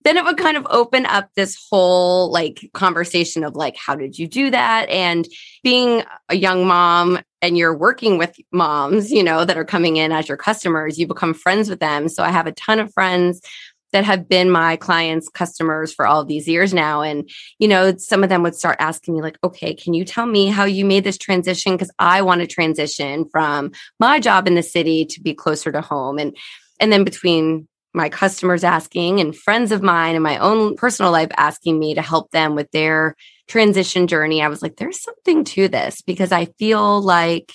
Then 0.03 0.17
it 0.17 0.25
would 0.25 0.37
kind 0.37 0.57
of 0.57 0.67
open 0.69 1.05
up 1.05 1.29
this 1.35 1.57
whole 1.69 2.29
like 2.29 2.69
conversation 2.73 3.45
of 3.45 3.55
like, 3.55 3.77
how 3.77 3.95
did 3.95 4.19
you 4.19 4.27
do 4.27 4.51
that? 4.51 4.89
And 4.89 5.25
being 5.63 6.03
a 6.27 6.35
young 6.35 6.67
mom 6.67 7.19
and 7.41 7.57
you're 7.57 7.77
working 7.77 8.17
with 8.17 8.35
moms, 8.51 9.11
you 9.11 9.23
know, 9.23 9.45
that 9.45 9.57
are 9.57 9.65
coming 9.65 9.97
in 9.97 10.11
as 10.11 10.27
your 10.27 10.37
customers, 10.37 10.97
you 10.97 11.07
become 11.07 11.33
friends 11.33 11.69
with 11.69 11.79
them. 11.79 12.09
So 12.09 12.23
I 12.23 12.29
have 12.29 12.47
a 12.47 12.51
ton 12.51 12.79
of 12.79 12.93
friends 12.93 13.41
that 13.93 14.03
have 14.03 14.27
been 14.27 14.49
my 14.49 14.75
clients 14.75 15.29
customers 15.29 15.93
for 15.93 16.05
all 16.05 16.25
these 16.25 16.47
years 16.47 16.73
now. 16.73 17.01
And 17.01 17.29
you 17.59 17.67
know 17.67 17.95
some 17.97 18.23
of 18.23 18.29
them 18.29 18.43
would 18.43 18.55
start 18.55 18.77
asking 18.79 19.15
me 19.15 19.21
like 19.21 19.37
okay 19.43 19.73
can 19.73 19.93
you 19.93 20.03
tell 20.03 20.25
me 20.25 20.47
how 20.47 20.65
you 20.65 20.85
made 20.85 21.03
this 21.03 21.17
transition? 21.17 21.73
Because 21.73 21.91
i 21.99 22.21
want 22.21 22.41
to 22.41 22.47
transition 22.47 23.25
from 23.31 23.71
my 23.99 24.19
job 24.19 24.47
in 24.47 24.55
the 24.55 24.63
city 24.63 25.05
to 25.05 25.21
be 25.21 25.33
closer 25.33 25.71
to 25.71 25.81
home. 25.81 26.19
And 26.19 26.35
and 26.79 26.91
then 26.91 27.03
between 27.03 27.67
my 27.97 28.09
customers 28.09 28.63
asking 28.63 29.19
and 29.19 29.35
friends 29.35 29.71
of 29.71 29.81
mine 29.81 30.15
and 30.15 30.23
my 30.23 30.37
own 30.37 30.75
personal 30.75 31.11
life 31.11 31.31
asking 31.37 31.77
me 31.77 31.95
to 31.95 32.01
help 32.01 32.31
them 32.31 32.55
with 32.55 32.71
their 32.71 33.15
transition 33.47 34.07
journey 34.07 34.41
i 34.41 34.47
was 34.47 34.61
like 34.61 34.77
there's 34.77 35.01
something 35.01 35.43
to 35.43 35.67
this 35.67 36.01
because 36.01 36.31
i 36.31 36.45
feel 36.57 37.01
like 37.01 37.51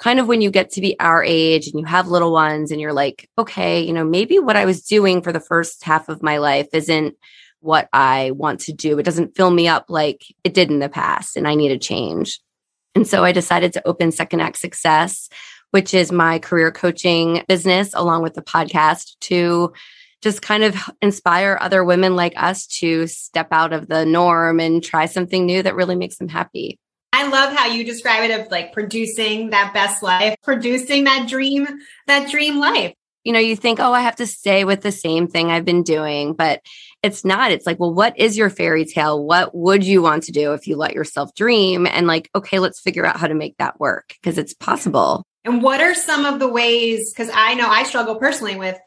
kind 0.00 0.18
of 0.18 0.26
when 0.26 0.40
you 0.40 0.50
get 0.50 0.70
to 0.70 0.80
be 0.80 0.98
our 0.98 1.22
age 1.22 1.68
and 1.68 1.78
you 1.78 1.84
have 1.84 2.08
little 2.08 2.32
ones 2.32 2.72
and 2.72 2.80
you're 2.80 2.92
like, 2.92 3.28
okay, 3.38 3.82
you 3.82 3.92
know, 3.92 4.02
maybe 4.02 4.38
what 4.38 4.56
I 4.56 4.64
was 4.64 4.82
doing 4.82 5.20
for 5.20 5.30
the 5.30 5.40
first 5.40 5.84
half 5.84 6.08
of 6.08 6.22
my 6.22 6.38
life 6.38 6.68
isn't 6.72 7.16
what 7.60 7.88
I 7.92 8.30
want 8.30 8.60
to 8.60 8.72
do. 8.72 8.98
It 8.98 9.02
doesn't 9.02 9.36
fill 9.36 9.50
me 9.50 9.68
up 9.68 9.84
like 9.90 10.24
it 10.42 10.54
did 10.54 10.70
in 10.70 10.78
the 10.78 10.88
past 10.88 11.36
and 11.36 11.46
I 11.46 11.54
need 11.54 11.70
a 11.70 11.78
change. 11.78 12.40
And 12.94 13.06
so 13.06 13.22
I 13.22 13.32
decided 13.32 13.74
to 13.74 13.86
open 13.86 14.10
Second 14.10 14.40
Act 14.40 14.56
Success, 14.56 15.28
which 15.70 15.94
is 15.94 16.12
my 16.12 16.38
career 16.38 16.70
coaching 16.70 17.42
business 17.48 17.92
along 17.94 18.22
with 18.22 18.34
the 18.34 18.42
podcast 18.42 19.18
to 19.20 19.72
just 20.22 20.42
kind 20.42 20.64
of 20.64 20.76
inspire 21.00 21.56
other 21.60 21.84
women 21.84 22.14
like 22.14 22.34
us 22.36 22.66
to 22.66 23.06
step 23.06 23.48
out 23.52 23.72
of 23.72 23.88
the 23.88 24.04
norm 24.04 24.60
and 24.60 24.84
try 24.84 25.06
something 25.06 25.46
new 25.46 25.62
that 25.62 25.74
really 25.74 25.96
makes 25.96 26.18
them 26.18 26.28
happy. 26.28 26.78
I 27.12 27.26
love 27.26 27.54
how 27.54 27.66
you 27.66 27.84
describe 27.84 28.28
it 28.28 28.40
of 28.40 28.50
like 28.50 28.72
producing 28.72 29.50
that 29.50 29.72
best 29.74 30.02
life, 30.02 30.36
producing 30.42 31.04
that 31.04 31.28
dream, 31.28 31.66
that 32.06 32.30
dream 32.30 32.58
life. 32.58 32.94
You 33.24 33.34
know, 33.34 33.38
you 33.38 33.56
think, 33.56 33.80
oh, 33.80 33.92
I 33.92 34.00
have 34.00 34.16
to 34.16 34.26
stay 34.26 34.64
with 34.64 34.80
the 34.80 34.92
same 34.92 35.26
thing 35.28 35.50
I've 35.50 35.64
been 35.64 35.82
doing, 35.82 36.32
but 36.32 36.62
it's 37.02 37.24
not. 37.24 37.52
It's 37.52 37.66
like, 37.66 37.78
well, 37.78 37.92
what 37.92 38.18
is 38.18 38.38
your 38.38 38.48
fairy 38.48 38.86
tale? 38.86 39.22
What 39.22 39.54
would 39.54 39.84
you 39.84 40.00
want 40.00 40.22
to 40.24 40.32
do 40.32 40.54
if 40.54 40.66
you 40.66 40.76
let 40.76 40.94
yourself 40.94 41.34
dream? 41.34 41.86
And 41.86 42.06
like, 42.06 42.30
okay, 42.34 42.58
let's 42.58 42.80
figure 42.80 43.04
out 43.04 43.18
how 43.18 43.26
to 43.26 43.34
make 43.34 43.58
that 43.58 43.78
work 43.78 44.14
because 44.20 44.38
it's 44.38 44.54
possible. 44.54 45.26
And 45.44 45.62
what 45.62 45.80
are 45.80 45.94
some 45.94 46.24
of 46.24 46.38
the 46.38 46.48
ways? 46.48 47.12
Because 47.12 47.30
I 47.32 47.54
know 47.54 47.68
I 47.68 47.84
struggle 47.84 48.16
personally 48.16 48.56
with 48.56 48.78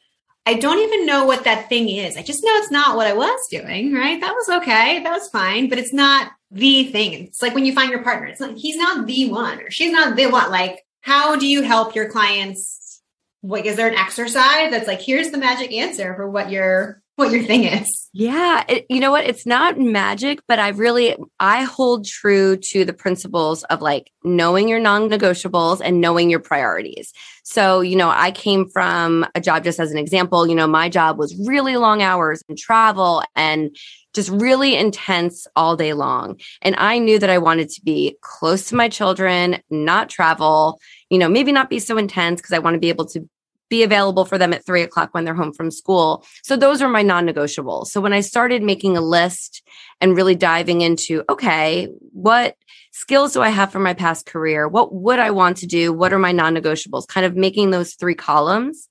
I 0.46 0.56
don't 0.56 0.80
even 0.80 1.06
know 1.06 1.26
what 1.26 1.46
that 1.46 1.70
thing 1.70 1.88
is. 1.88 2.18
I 2.18 2.22
just 2.22 2.44
know 2.44 2.52
it's 2.56 2.72
not 2.72 2.98
what 2.98 3.08
I 3.08 3.14
was 3.14 3.40
doing, 3.50 3.94
right? 3.94 4.20
That 4.20 4.34
was 4.34 4.50
okay. 4.62 5.02
That 5.02 5.14
was 5.14 5.30
fine, 5.30 5.70
but 5.70 5.78
it's 5.80 5.94
not 5.94 6.32
the 6.52 6.84
thing. 6.86 7.14
It's 7.14 7.42
like 7.42 7.56
when 7.56 7.66
you 7.66 7.74
find 7.74 7.90
your 7.90 8.04
partner, 8.04 8.28
it's 8.28 8.42
like 8.42 8.58
he's 8.58 8.76
not 8.76 9.08
the 9.08 9.30
one 9.30 9.62
or 9.62 9.72
she's 9.72 9.94
not 9.94 10.18
the 10.18 10.28
one. 10.28 10.52
Like, 10.52 10.84
how 11.00 11.38
do 11.38 11.48
you 11.48 11.62
help 11.62 11.96
your 11.96 12.10
clients? 12.10 13.02
What 13.40 13.66
is 13.66 13.78
there 13.78 13.88
an 13.88 13.98
exercise 13.98 14.72
that's 14.72 14.88
like, 14.88 15.02
here's 15.02 15.32
the 15.32 15.38
magic 15.38 15.72
answer 15.72 16.14
for 16.16 16.30
what 16.30 16.50
your 16.50 17.02
what 17.16 17.32
your 17.32 17.44
thing 17.44 17.64
is. 17.64 18.10
Yeah, 18.14 18.64
it, 18.68 18.86
you 18.90 19.00
know 19.00 19.12
what? 19.12 19.26
It's 19.26 19.46
not 19.46 19.80
magic, 19.80 20.40
but 20.48 20.60
I 20.60 20.70
really 20.70 21.16
I 21.40 21.64
hold 21.64 22.06
true 22.06 22.58
to 22.58 22.86
the 22.86 22.94
principles 22.94 23.64
of 23.66 23.82
like 23.82 24.12
knowing 24.24 24.68
your 24.68 24.80
non-negotiables 24.80 25.82
and 25.84 26.02
knowing 26.02 26.30
your 26.30 26.40
priorities. 26.40 27.12
So, 27.44 27.82
you 27.82 27.96
know, 27.96 28.10
I 28.10 28.32
came 28.32 28.70
from 28.70 29.26
a 29.36 29.42
job 29.42 29.64
just 29.64 29.80
as 29.80 29.92
an 29.92 29.98
example, 29.98 30.48
you 30.48 30.56
know, 30.56 30.68
my 30.68 30.90
job 30.90 31.18
was 31.18 31.36
really 31.46 31.76
long 31.76 32.02
hours 32.02 32.42
and 32.48 32.58
travel 32.58 33.24
and 33.36 33.76
just 34.14 34.30
really 34.30 34.76
intense 34.76 35.48
all 35.56 35.76
day 35.76 35.94
long. 35.94 36.40
And 36.62 36.76
I 36.78 37.00
knew 37.00 37.20
that 37.20 37.30
I 37.30 37.40
wanted 37.40 37.70
to 37.70 37.82
be 37.82 38.16
close 38.22 38.68
to 38.70 38.76
my 38.76 38.88
children, 38.88 39.62
not 39.70 40.10
travel, 40.10 40.80
you 41.10 41.18
know, 41.18 41.28
maybe 41.28 41.52
not 41.52 41.70
be 41.70 41.80
so 41.80 41.98
intense 41.98 42.40
because 42.40 42.54
I 42.54 42.60
want 42.60 42.76
to 42.76 42.80
be 42.80 42.90
able 42.90 43.06
to 43.08 43.28
be 43.74 43.82
available 43.82 44.24
for 44.24 44.38
them 44.38 44.54
at 44.54 44.64
three 44.64 44.84
o'clock 44.84 45.10
when 45.14 45.26
they're 45.26 45.34
home 45.34 45.52
from 45.52 45.72
school. 45.72 46.24
So 46.44 46.56
those 46.56 46.80
are 46.80 46.90
my 46.90 47.02
non 47.02 47.26
negotiables. 47.26 47.88
So 47.88 48.02
when 48.02 48.14
I 48.14 48.22
started 48.22 48.62
making 48.62 48.96
a 48.96 49.02
list 49.02 49.68
and 50.00 50.16
really 50.16 50.36
diving 50.36 50.82
into, 50.82 51.24
okay, 51.28 51.88
what 52.12 52.56
skills 52.92 53.34
do 53.34 53.42
I 53.42 53.50
have 53.50 53.72
from 53.72 53.82
my 53.82 53.96
past 53.96 54.28
career? 54.28 54.68
What 54.68 54.94
would 54.94 55.18
I 55.18 55.32
want 55.32 55.58
to 55.58 55.66
do? 55.66 55.92
What 55.92 56.14
are 56.14 56.20
my 56.20 56.32
non 56.32 56.56
negotiables? 56.56 57.08
Kind 57.08 57.26
of 57.26 57.36
making 57.36 57.72
those 57.72 57.96
three 57.96 58.14
columns 58.14 58.90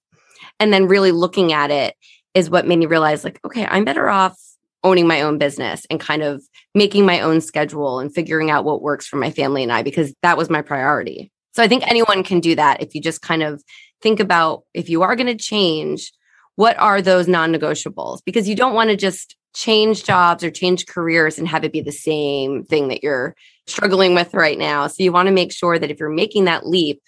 and 0.59 0.73
then 0.73 0.89
really 0.89 1.13
looking 1.13 1.53
at 1.53 1.71
it 1.71 1.95
is 2.35 2.51
what 2.51 2.67
made 2.67 2.81
me 2.81 2.87
realize 2.87 3.23
like, 3.23 3.39
okay, 3.47 3.65
I'm 3.67 3.85
better 3.85 4.09
off 4.09 4.37
owning 4.83 5.07
my 5.07 5.21
own 5.21 5.39
business 5.39 5.87
and 5.91 6.01
kind 6.01 6.23
of 6.25 6.43
making 6.75 7.07
my 7.07 7.21
own 7.21 7.41
schedule 7.41 8.01
and 8.01 8.13
figuring 8.13 8.51
out 8.51 8.65
what 8.65 8.83
works 8.83 9.07
for 9.07 9.15
my 9.15 9.31
family 9.31 9.63
and 9.63 9.71
I, 9.71 9.85
because 9.85 10.13
that 10.23 10.37
was 10.37 10.51
my 10.51 10.61
priority. 10.61 11.31
So 11.53 11.63
I 11.63 11.69
think 11.69 11.87
anyone 11.87 12.25
can 12.25 12.41
do 12.41 12.57
that 12.57 12.83
if 12.83 12.97
you 12.97 13.01
just 13.01 13.23
kind 13.23 13.45
of 13.45 13.63
think 14.03 14.21
about 14.21 14.65
if 14.75 14.89
you 14.89 15.03
are 15.03 15.17
going 15.17 15.27
to 15.27 15.37
change, 15.37 16.13
what 16.57 16.79
are 16.79 17.01
those 17.01 17.29
non 17.29 17.53
negotiables? 17.53 18.21
Because 18.25 18.49
you 18.49 18.57
don't 18.57 18.75
want 18.75 18.91
to 18.91 18.97
just 18.97 19.37
change 19.55 20.05
jobs 20.05 20.43
or 20.43 20.51
change 20.51 20.87
careers 20.87 21.39
and 21.39 21.47
have 21.49 21.65
it 21.65 21.73
be 21.73 21.81
the 21.81 21.93
same 21.93 22.65
thing 22.65 22.89
that 22.89 23.03
you're 23.03 23.35
struggling 23.67 24.15
with 24.15 24.35
right 24.35 24.59
now. 24.59 24.87
So 24.87 25.03
you 25.03 25.13
want 25.13 25.29
to 25.29 25.35
make 25.35 25.53
sure 25.53 25.79
that 25.79 25.91
if 25.91 26.01
you're 26.01 26.09
making 26.09 26.45
that 26.45 26.67
leap, 26.67 27.03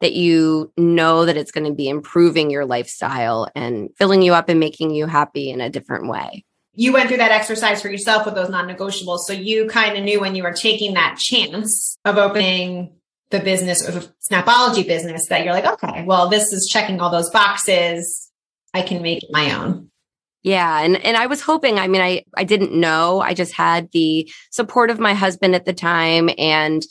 that 0.00 0.12
you 0.12 0.72
know 0.76 1.24
that 1.24 1.36
it's 1.36 1.52
going 1.52 1.66
to 1.66 1.74
be 1.74 1.88
improving 1.88 2.50
your 2.50 2.66
lifestyle 2.66 3.48
and 3.54 3.90
filling 3.96 4.22
you 4.22 4.34
up 4.34 4.48
and 4.48 4.60
making 4.60 4.90
you 4.90 5.06
happy 5.06 5.50
in 5.50 5.60
a 5.60 5.70
different 5.70 6.08
way. 6.08 6.44
You 6.74 6.92
went 6.92 7.08
through 7.08 7.18
that 7.18 7.30
exercise 7.30 7.80
for 7.80 7.88
yourself 7.88 8.26
with 8.26 8.34
those 8.34 8.48
non 8.48 8.68
negotiables. 8.68 9.20
So 9.20 9.32
you 9.32 9.68
kind 9.68 9.96
of 9.96 10.02
knew 10.02 10.20
when 10.20 10.34
you 10.34 10.42
were 10.42 10.52
taking 10.52 10.94
that 10.94 11.16
chance 11.18 11.96
of 12.04 12.18
opening 12.18 12.96
the 13.34 13.44
business 13.44 13.86
or 13.86 13.92
the 13.92 14.14
Snapology 14.30 14.86
business 14.86 15.26
that 15.28 15.44
you're 15.44 15.52
like, 15.52 15.66
okay, 15.66 16.04
well, 16.04 16.28
this 16.28 16.52
is 16.52 16.68
checking 16.68 17.00
all 17.00 17.10
those 17.10 17.30
boxes. 17.30 18.30
I 18.72 18.82
can 18.82 19.02
make 19.02 19.24
my 19.30 19.52
own. 19.54 19.90
Yeah. 20.42 20.80
And 20.80 20.96
and 21.04 21.16
I 21.16 21.26
was 21.26 21.40
hoping, 21.40 21.78
I 21.78 21.88
mean, 21.88 22.00
I 22.00 22.24
I 22.36 22.44
didn't 22.44 22.72
know. 22.72 23.20
I 23.20 23.34
just 23.34 23.52
had 23.52 23.90
the 23.92 24.30
support 24.50 24.90
of 24.90 25.00
my 25.00 25.14
husband 25.14 25.54
at 25.54 25.64
the 25.64 25.72
time. 25.72 26.30
And 26.38 26.82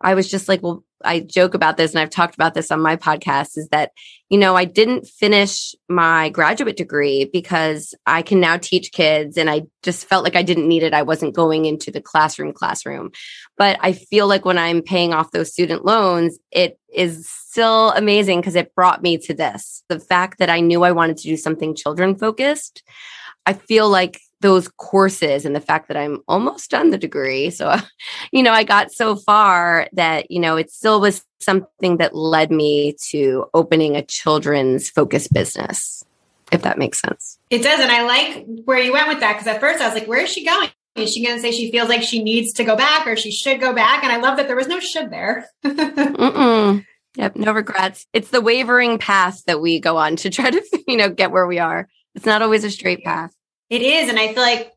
I 0.00 0.14
was 0.14 0.28
just 0.30 0.48
like, 0.48 0.62
well, 0.62 0.84
I 1.04 1.20
joke 1.20 1.54
about 1.54 1.76
this 1.76 1.92
and 1.92 2.00
I've 2.00 2.10
talked 2.10 2.34
about 2.34 2.54
this 2.54 2.70
on 2.70 2.80
my 2.80 2.96
podcast 2.96 3.56
is 3.56 3.68
that, 3.68 3.92
you 4.30 4.38
know, 4.38 4.56
I 4.56 4.64
didn't 4.64 5.06
finish 5.06 5.74
my 5.88 6.30
graduate 6.30 6.76
degree 6.76 7.30
because 7.32 7.94
I 8.06 8.22
can 8.22 8.40
now 8.40 8.56
teach 8.56 8.92
kids 8.92 9.36
and 9.36 9.50
I 9.50 9.62
just 9.82 10.06
felt 10.06 10.24
like 10.24 10.36
I 10.36 10.42
didn't 10.42 10.68
need 10.68 10.82
it. 10.82 10.94
I 10.94 11.02
wasn't 11.02 11.34
going 11.34 11.66
into 11.66 11.90
the 11.90 12.00
classroom 12.00 12.52
classroom. 12.52 13.10
But 13.56 13.78
I 13.80 13.92
feel 13.92 14.26
like 14.26 14.44
when 14.44 14.58
I'm 14.58 14.82
paying 14.82 15.12
off 15.12 15.30
those 15.30 15.52
student 15.52 15.84
loans, 15.84 16.38
it 16.50 16.78
is 16.92 17.28
still 17.28 17.90
amazing 17.92 18.40
because 18.40 18.56
it 18.56 18.74
brought 18.74 19.02
me 19.02 19.18
to 19.18 19.34
this. 19.34 19.84
The 19.88 20.00
fact 20.00 20.38
that 20.38 20.50
I 20.50 20.60
knew 20.60 20.82
I 20.82 20.92
wanted 20.92 21.18
to 21.18 21.28
do 21.28 21.36
something 21.36 21.76
children 21.76 22.16
focused. 22.16 22.82
I 23.46 23.52
feel 23.52 23.88
like 23.88 24.20
those 24.44 24.68
courses 24.76 25.46
and 25.46 25.56
the 25.56 25.60
fact 25.60 25.88
that 25.88 25.96
I'm 25.96 26.20
almost 26.28 26.70
done 26.70 26.90
the 26.90 26.98
degree. 26.98 27.48
So, 27.48 27.74
you 28.32 28.42
know, 28.42 28.52
I 28.52 28.62
got 28.62 28.92
so 28.92 29.16
far 29.16 29.88
that, 29.94 30.30
you 30.30 30.38
know, 30.38 30.56
it 30.56 30.70
still 30.70 31.00
was 31.00 31.24
something 31.40 31.96
that 31.96 32.14
led 32.14 32.50
me 32.50 32.94
to 33.10 33.46
opening 33.54 33.96
a 33.96 34.04
children's 34.04 34.90
focused 34.90 35.32
business, 35.32 36.04
if 36.52 36.60
that 36.60 36.76
makes 36.76 37.00
sense. 37.00 37.38
It 37.48 37.62
does. 37.62 37.80
And 37.80 37.90
I 37.90 38.02
like 38.02 38.44
where 38.66 38.78
you 38.78 38.92
went 38.92 39.08
with 39.08 39.20
that 39.20 39.32
because 39.32 39.46
at 39.46 39.60
first 39.60 39.80
I 39.80 39.86
was 39.86 39.94
like, 39.94 40.06
where 40.06 40.20
is 40.20 40.30
she 40.30 40.44
going? 40.44 40.68
Is 40.94 41.12
she 41.12 41.24
going 41.24 41.36
to 41.36 41.42
say 41.42 41.50
she 41.50 41.72
feels 41.72 41.88
like 41.88 42.02
she 42.02 42.22
needs 42.22 42.52
to 42.52 42.64
go 42.64 42.76
back 42.76 43.06
or 43.06 43.16
she 43.16 43.32
should 43.32 43.60
go 43.60 43.72
back? 43.72 44.04
And 44.04 44.12
I 44.12 44.18
love 44.18 44.36
that 44.36 44.46
there 44.46 44.56
was 44.56 44.68
no 44.68 44.78
should 44.78 45.10
there. 45.10 45.48
Yep, 47.16 47.36
no 47.36 47.52
regrets. 47.52 48.06
It's 48.12 48.30
the 48.30 48.40
wavering 48.40 48.98
path 48.98 49.44
that 49.46 49.60
we 49.60 49.78
go 49.78 49.96
on 49.96 50.16
to 50.16 50.30
try 50.30 50.50
to, 50.50 50.62
you 50.88 50.96
know, 50.96 51.08
get 51.08 51.30
where 51.30 51.46
we 51.46 51.58
are. 51.60 51.88
It's 52.14 52.26
not 52.26 52.42
always 52.42 52.64
a 52.64 52.70
straight 52.70 53.04
path. 53.04 53.33
It 53.74 53.82
is. 53.82 54.08
And 54.08 54.20
I 54.20 54.32
feel 54.32 54.42
like 54.42 54.72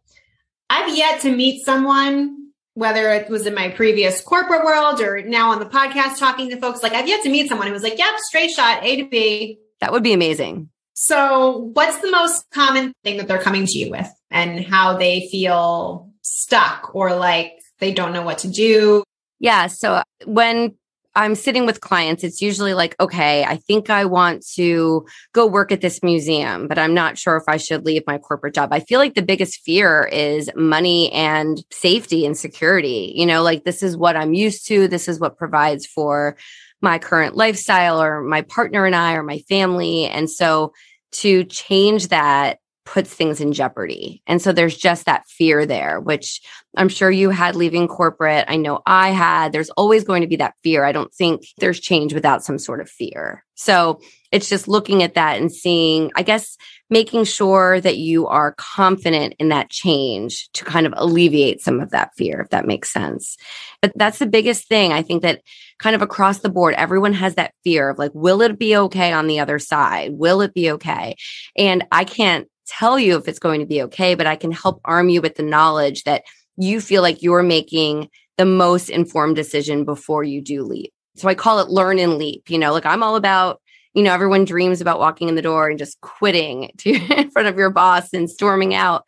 I've 0.71 0.97
yet 0.97 1.21
to 1.21 1.31
meet 1.31 1.63
someone, 1.63 2.49
whether 2.73 3.11
it 3.11 3.29
was 3.29 3.45
in 3.45 3.53
my 3.53 3.69
previous 3.69 4.21
corporate 4.21 4.65
world 4.65 5.01
or 5.01 5.21
now 5.21 5.51
on 5.51 5.59
the 5.59 5.67
podcast 5.67 6.17
talking 6.17 6.49
to 6.49 6.57
folks, 6.59 6.81
like 6.81 6.93
I've 6.93 7.07
yet 7.07 7.21
to 7.21 7.29
meet 7.29 7.47
someone 7.47 7.67
who 7.67 7.73
was 7.73 7.83
like, 7.83 7.99
yep, 7.99 8.15
straight 8.17 8.49
shot, 8.49 8.83
A 8.83 9.03
to 9.03 9.07
B. 9.07 9.59
That 9.81 9.91
would 9.91 10.01
be 10.01 10.13
amazing. 10.13 10.69
So, 10.95 11.69
what's 11.73 11.99
the 11.99 12.09
most 12.09 12.49
common 12.49 12.91
thing 13.03 13.17
that 13.17 13.27
they're 13.27 13.37
coming 13.37 13.67
to 13.67 13.77
you 13.77 13.91
with 13.91 14.09
and 14.31 14.65
how 14.65 14.97
they 14.97 15.27
feel 15.29 16.11
stuck 16.23 16.95
or 16.95 17.15
like 17.15 17.51
they 17.77 17.93
don't 17.93 18.13
know 18.13 18.23
what 18.23 18.39
to 18.39 18.47
do? 18.47 19.03
Yeah. 19.39 19.67
So, 19.67 20.01
when 20.25 20.75
I'm 21.17 21.33
sitting 21.33 21.65
with 21.65 21.81
clients, 21.81 22.23
it's 22.23 22.43
usually 22.43 22.75
like, 22.75 22.95
okay, 22.99 23.43
I 23.43 23.57
think 23.57 23.89
I 23.89 24.05
want 24.05 24.45
to 24.53 25.03
go 25.33 25.47
work 25.47 25.71
at 25.71 25.81
this 25.81 26.03
museum, 26.03 26.67
but 26.67 26.77
I'm 26.77 26.93
not 26.93 27.17
sure 27.17 27.35
if 27.37 27.43
I 27.47 27.57
should 27.57 27.87
leave 27.87 28.03
my 28.05 28.19
corporate 28.19 28.53
job. 28.53 28.69
I 28.71 28.81
feel 28.81 28.99
like 28.99 29.15
the 29.15 29.23
biggest 29.23 29.61
fear 29.61 30.03
is 30.13 30.51
money 30.55 31.11
and 31.11 31.63
safety 31.71 32.23
and 32.23 32.37
security. 32.37 33.13
You 33.15 33.25
know, 33.25 33.41
like 33.41 33.63
this 33.63 33.81
is 33.81 33.97
what 33.97 34.15
I'm 34.15 34.35
used 34.35 34.67
to, 34.67 34.87
this 34.87 35.07
is 35.07 35.19
what 35.19 35.39
provides 35.39 35.87
for 35.87 36.37
my 36.83 36.99
current 36.99 37.35
lifestyle 37.35 37.99
or 37.99 38.21
my 38.21 38.43
partner 38.43 38.85
and 38.85 38.95
I 38.95 39.13
or 39.13 39.23
my 39.23 39.39
family. 39.49 40.05
And 40.05 40.29
so 40.29 40.71
to 41.13 41.43
change 41.45 42.09
that 42.09 42.59
puts 42.87 43.13
things 43.13 43.41
in 43.41 43.51
jeopardy. 43.51 44.21
And 44.27 44.41
so 44.41 44.53
there's 44.53 44.77
just 44.77 45.05
that 45.05 45.27
fear 45.27 45.65
there, 45.65 45.99
which 45.99 46.41
I'm 46.77 46.87
sure 46.87 47.11
you 47.11 47.31
had 47.31 47.57
leaving 47.57 47.89
corporate. 47.89 48.45
I 48.47 48.55
know 48.55 48.81
I 48.85 49.09
had. 49.09 49.51
There's 49.51 49.69
always 49.71 50.05
going 50.05 50.21
to 50.21 50.27
be 50.27 50.37
that 50.37 50.55
fear. 50.63 50.85
I 50.85 50.93
don't 50.93 51.13
think 51.13 51.43
there's 51.57 51.81
change 51.81 52.13
without 52.13 52.45
some 52.45 52.57
sort 52.57 52.79
of 52.79 52.89
fear. 52.89 53.43
So 53.55 53.99
it's 54.31 54.47
just 54.47 54.69
looking 54.69 55.03
at 55.03 55.15
that 55.15 55.37
and 55.37 55.51
seeing, 55.51 56.11
I 56.15 56.21
guess, 56.21 56.57
making 56.89 57.25
sure 57.25 57.81
that 57.81 57.97
you 57.97 58.25
are 58.27 58.55
confident 58.57 59.35
in 59.37 59.49
that 59.49 59.69
change 59.69 60.49
to 60.53 60.63
kind 60.63 60.87
of 60.87 60.93
alleviate 60.95 61.59
some 61.59 61.81
of 61.81 61.89
that 61.89 62.11
fear, 62.15 62.39
if 62.39 62.51
that 62.51 62.67
makes 62.67 62.93
sense. 62.93 63.35
But 63.81 63.91
that's 63.95 64.19
the 64.19 64.27
biggest 64.27 64.69
thing. 64.69 64.93
I 64.93 65.01
think 65.01 65.23
that 65.23 65.41
kind 65.79 65.95
of 65.95 66.01
across 66.01 66.39
the 66.39 66.49
board, 66.49 66.73
everyone 66.75 67.13
has 67.13 67.35
that 67.35 67.53
fear 67.65 67.89
of 67.89 67.97
like, 67.97 68.11
will 68.13 68.41
it 68.41 68.57
be 68.57 68.77
okay 68.77 69.11
on 69.11 69.27
the 69.27 69.41
other 69.41 69.59
side? 69.59 70.11
Will 70.13 70.39
it 70.41 70.53
be 70.53 70.71
okay? 70.71 71.15
And 71.57 71.85
I 71.91 72.05
can't 72.05 72.47
tell 72.67 72.99
you 72.99 73.17
if 73.17 73.27
it's 73.27 73.39
going 73.39 73.59
to 73.59 73.65
be 73.65 73.81
okay, 73.83 74.15
but 74.15 74.27
I 74.27 74.35
can 74.35 74.51
help 74.51 74.81
arm 74.85 75.09
you 75.09 75.21
with 75.21 75.35
the 75.35 75.43
knowledge 75.43 76.03
that 76.03 76.23
you 76.57 76.81
feel 76.81 77.01
like 77.01 77.23
you're 77.23 77.43
making 77.43 78.09
the 78.37 78.45
most 78.45 78.89
informed 78.89 79.35
decision 79.35 79.85
before 79.85 80.23
you 80.23 80.41
do 80.41 80.63
leap. 80.63 80.93
So 81.15 81.27
I 81.27 81.35
call 81.35 81.59
it 81.59 81.69
learn 81.69 81.99
and 81.99 82.17
leap. 82.17 82.49
You 82.49 82.59
know, 82.59 82.73
like 82.73 82.85
I'm 82.85 83.03
all 83.03 83.15
about, 83.15 83.61
you 83.93 84.03
know, 84.03 84.13
everyone 84.13 84.45
dreams 84.45 84.81
about 84.81 84.99
walking 84.99 85.29
in 85.29 85.35
the 85.35 85.41
door 85.41 85.69
and 85.69 85.79
just 85.79 85.99
quitting 86.01 86.71
to 86.79 86.91
in 86.91 87.31
front 87.31 87.47
of 87.47 87.57
your 87.57 87.69
boss 87.69 88.13
and 88.13 88.29
storming 88.29 88.75
out. 88.75 89.05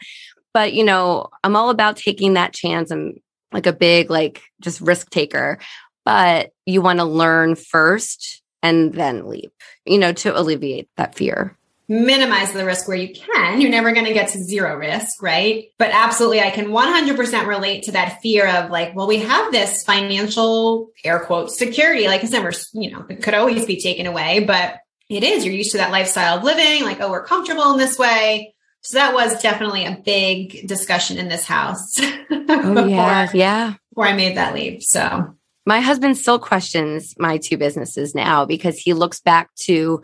But, 0.53 0.73
you 0.73 0.83
know, 0.83 1.27
I'm 1.43 1.55
all 1.55 1.69
about 1.69 1.97
taking 1.97 2.33
that 2.33 2.53
chance. 2.53 2.91
I'm 2.91 3.15
like 3.51 3.67
a 3.67 3.73
big, 3.73 4.09
like 4.09 4.41
just 4.61 4.81
risk 4.81 5.09
taker. 5.09 5.59
But 6.05 6.51
you 6.65 6.81
want 6.81 6.99
to 6.99 7.05
learn 7.05 7.55
first 7.55 8.41
and 8.63 8.93
then 8.93 9.27
leap, 9.27 9.53
you 9.85 9.99
know, 9.99 10.11
to 10.11 10.37
alleviate 10.37 10.89
that 10.97 11.15
fear 11.15 11.55
minimize 11.89 12.53
the 12.53 12.63
risk 12.63 12.87
where 12.87 12.95
you 12.95 13.13
can. 13.13 13.59
You're 13.59 13.71
never 13.71 13.91
going 13.91 14.05
to 14.05 14.13
get 14.13 14.29
to 14.29 14.43
zero 14.43 14.77
risk, 14.77 15.21
right? 15.21 15.65
But 15.79 15.89
absolutely, 15.91 16.39
I 16.39 16.51
can 16.51 16.67
100% 16.67 17.47
relate 17.47 17.83
to 17.85 17.93
that 17.93 18.21
fear 18.21 18.47
of 18.47 18.69
like, 18.69 18.95
well, 18.95 19.07
we 19.07 19.17
have 19.17 19.51
this 19.51 19.83
financial 19.83 20.91
air 21.03 21.19
quote 21.19 21.51
security. 21.51 22.07
Like 22.07 22.23
it's 22.23 22.31
never, 22.31 22.51
you 22.73 22.91
know, 22.91 23.05
it 23.09 23.23
could 23.23 23.33
always 23.33 23.65
be 23.65 23.81
taken 23.81 24.05
away, 24.05 24.41
but 24.41 24.75
it 25.09 25.23
is. 25.23 25.43
You're 25.43 25.55
used 25.55 25.71
to 25.71 25.77
that 25.79 25.91
lifestyle 25.91 26.37
of 26.37 26.43
living, 26.43 26.83
like, 26.83 27.01
oh, 27.01 27.09
we're 27.09 27.25
comfortable 27.25 27.71
in 27.71 27.79
this 27.79 27.97
way. 27.97 28.53
So 28.81 28.99
that 28.99 29.13
was 29.15 29.41
definitely 29.41 29.85
a 29.85 29.99
big 30.05 30.67
discussion 30.67 31.17
in 31.17 31.27
this 31.27 31.43
house. 31.43 31.99
oh, 31.99 32.45
before, 32.47 32.87
yeah. 32.87 33.29
Yeah. 33.33 33.73
Before 33.89 34.05
I 34.05 34.13
made 34.13 34.37
that 34.37 34.53
leap. 34.53 34.83
So 34.83 35.35
my 35.65 35.81
husband 35.81 36.17
still 36.17 36.39
questions 36.39 37.13
my 37.17 37.37
two 37.37 37.57
businesses 37.57 38.15
now 38.15 38.45
because 38.45 38.77
he 38.77 38.93
looks 38.93 39.19
back 39.19 39.53
to 39.55 40.01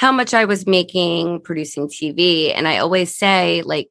how 0.00 0.10
much 0.10 0.32
I 0.32 0.46
was 0.46 0.66
making 0.66 1.42
producing 1.42 1.86
TV. 1.86 2.56
And 2.56 2.66
I 2.66 2.78
always 2.78 3.14
say, 3.14 3.60
like, 3.60 3.90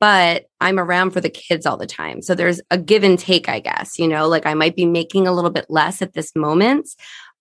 but 0.00 0.46
I'm 0.58 0.78
around 0.78 1.10
for 1.10 1.20
the 1.20 1.28
kids 1.28 1.66
all 1.66 1.76
the 1.76 1.86
time. 1.86 2.22
So 2.22 2.34
there's 2.34 2.62
a 2.70 2.78
give 2.78 3.04
and 3.04 3.18
take, 3.18 3.46
I 3.46 3.60
guess, 3.60 3.98
you 3.98 4.08
know, 4.08 4.26
like 4.26 4.46
I 4.46 4.54
might 4.54 4.74
be 4.74 4.86
making 4.86 5.26
a 5.26 5.32
little 5.32 5.50
bit 5.50 5.66
less 5.68 6.00
at 6.00 6.14
this 6.14 6.34
moment, 6.34 6.88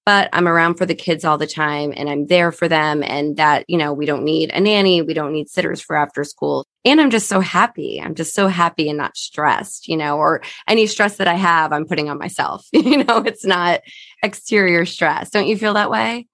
but 0.06 0.28
I'm 0.34 0.50
around 0.50 0.76
for 0.76 0.86
the 0.86 0.94
kids 0.94 1.24
all 1.24 1.38
the 1.38 1.48
time 1.48 1.94
and 1.96 2.10
I'm 2.10 2.28
there 2.28 2.52
for 2.52 2.68
them. 2.68 3.04
And 3.04 3.38
that, 3.38 3.64
you 3.70 3.78
know, 3.78 3.94
we 3.94 4.06
don't 4.06 4.26
need 4.26 4.52
a 4.52 4.60
nanny, 4.60 5.02
we 5.02 5.14
don't 5.14 5.32
need 5.32 5.48
sitters 5.48 5.80
for 5.80 5.96
after 5.96 6.26
school. 6.26 6.66
And 6.84 7.00
I'm 7.00 7.10
just 7.10 7.30
so 7.30 7.40
happy. 7.40 8.02
I'm 8.02 8.16
just 8.16 8.36
so 8.36 8.50
happy 8.50 8.90
and 8.90 8.98
not 8.98 9.16
stressed, 9.16 9.88
you 9.88 9.96
know, 9.96 10.18
or 10.18 10.42
any 10.68 10.88
stress 10.88 11.16
that 11.18 11.30
I 11.30 11.36
have, 11.36 11.72
I'm 11.72 11.86
putting 11.86 12.10
on 12.10 12.20
myself. 12.20 12.68
you 12.74 13.06
know, 13.06 13.20
it's 13.20 13.46
not 13.46 13.80
exterior 14.22 14.86
stress. 14.86 15.30
Don't 15.30 15.48
you 15.48 15.58
feel 15.58 15.76
that 15.76 15.90
way? 15.90 16.28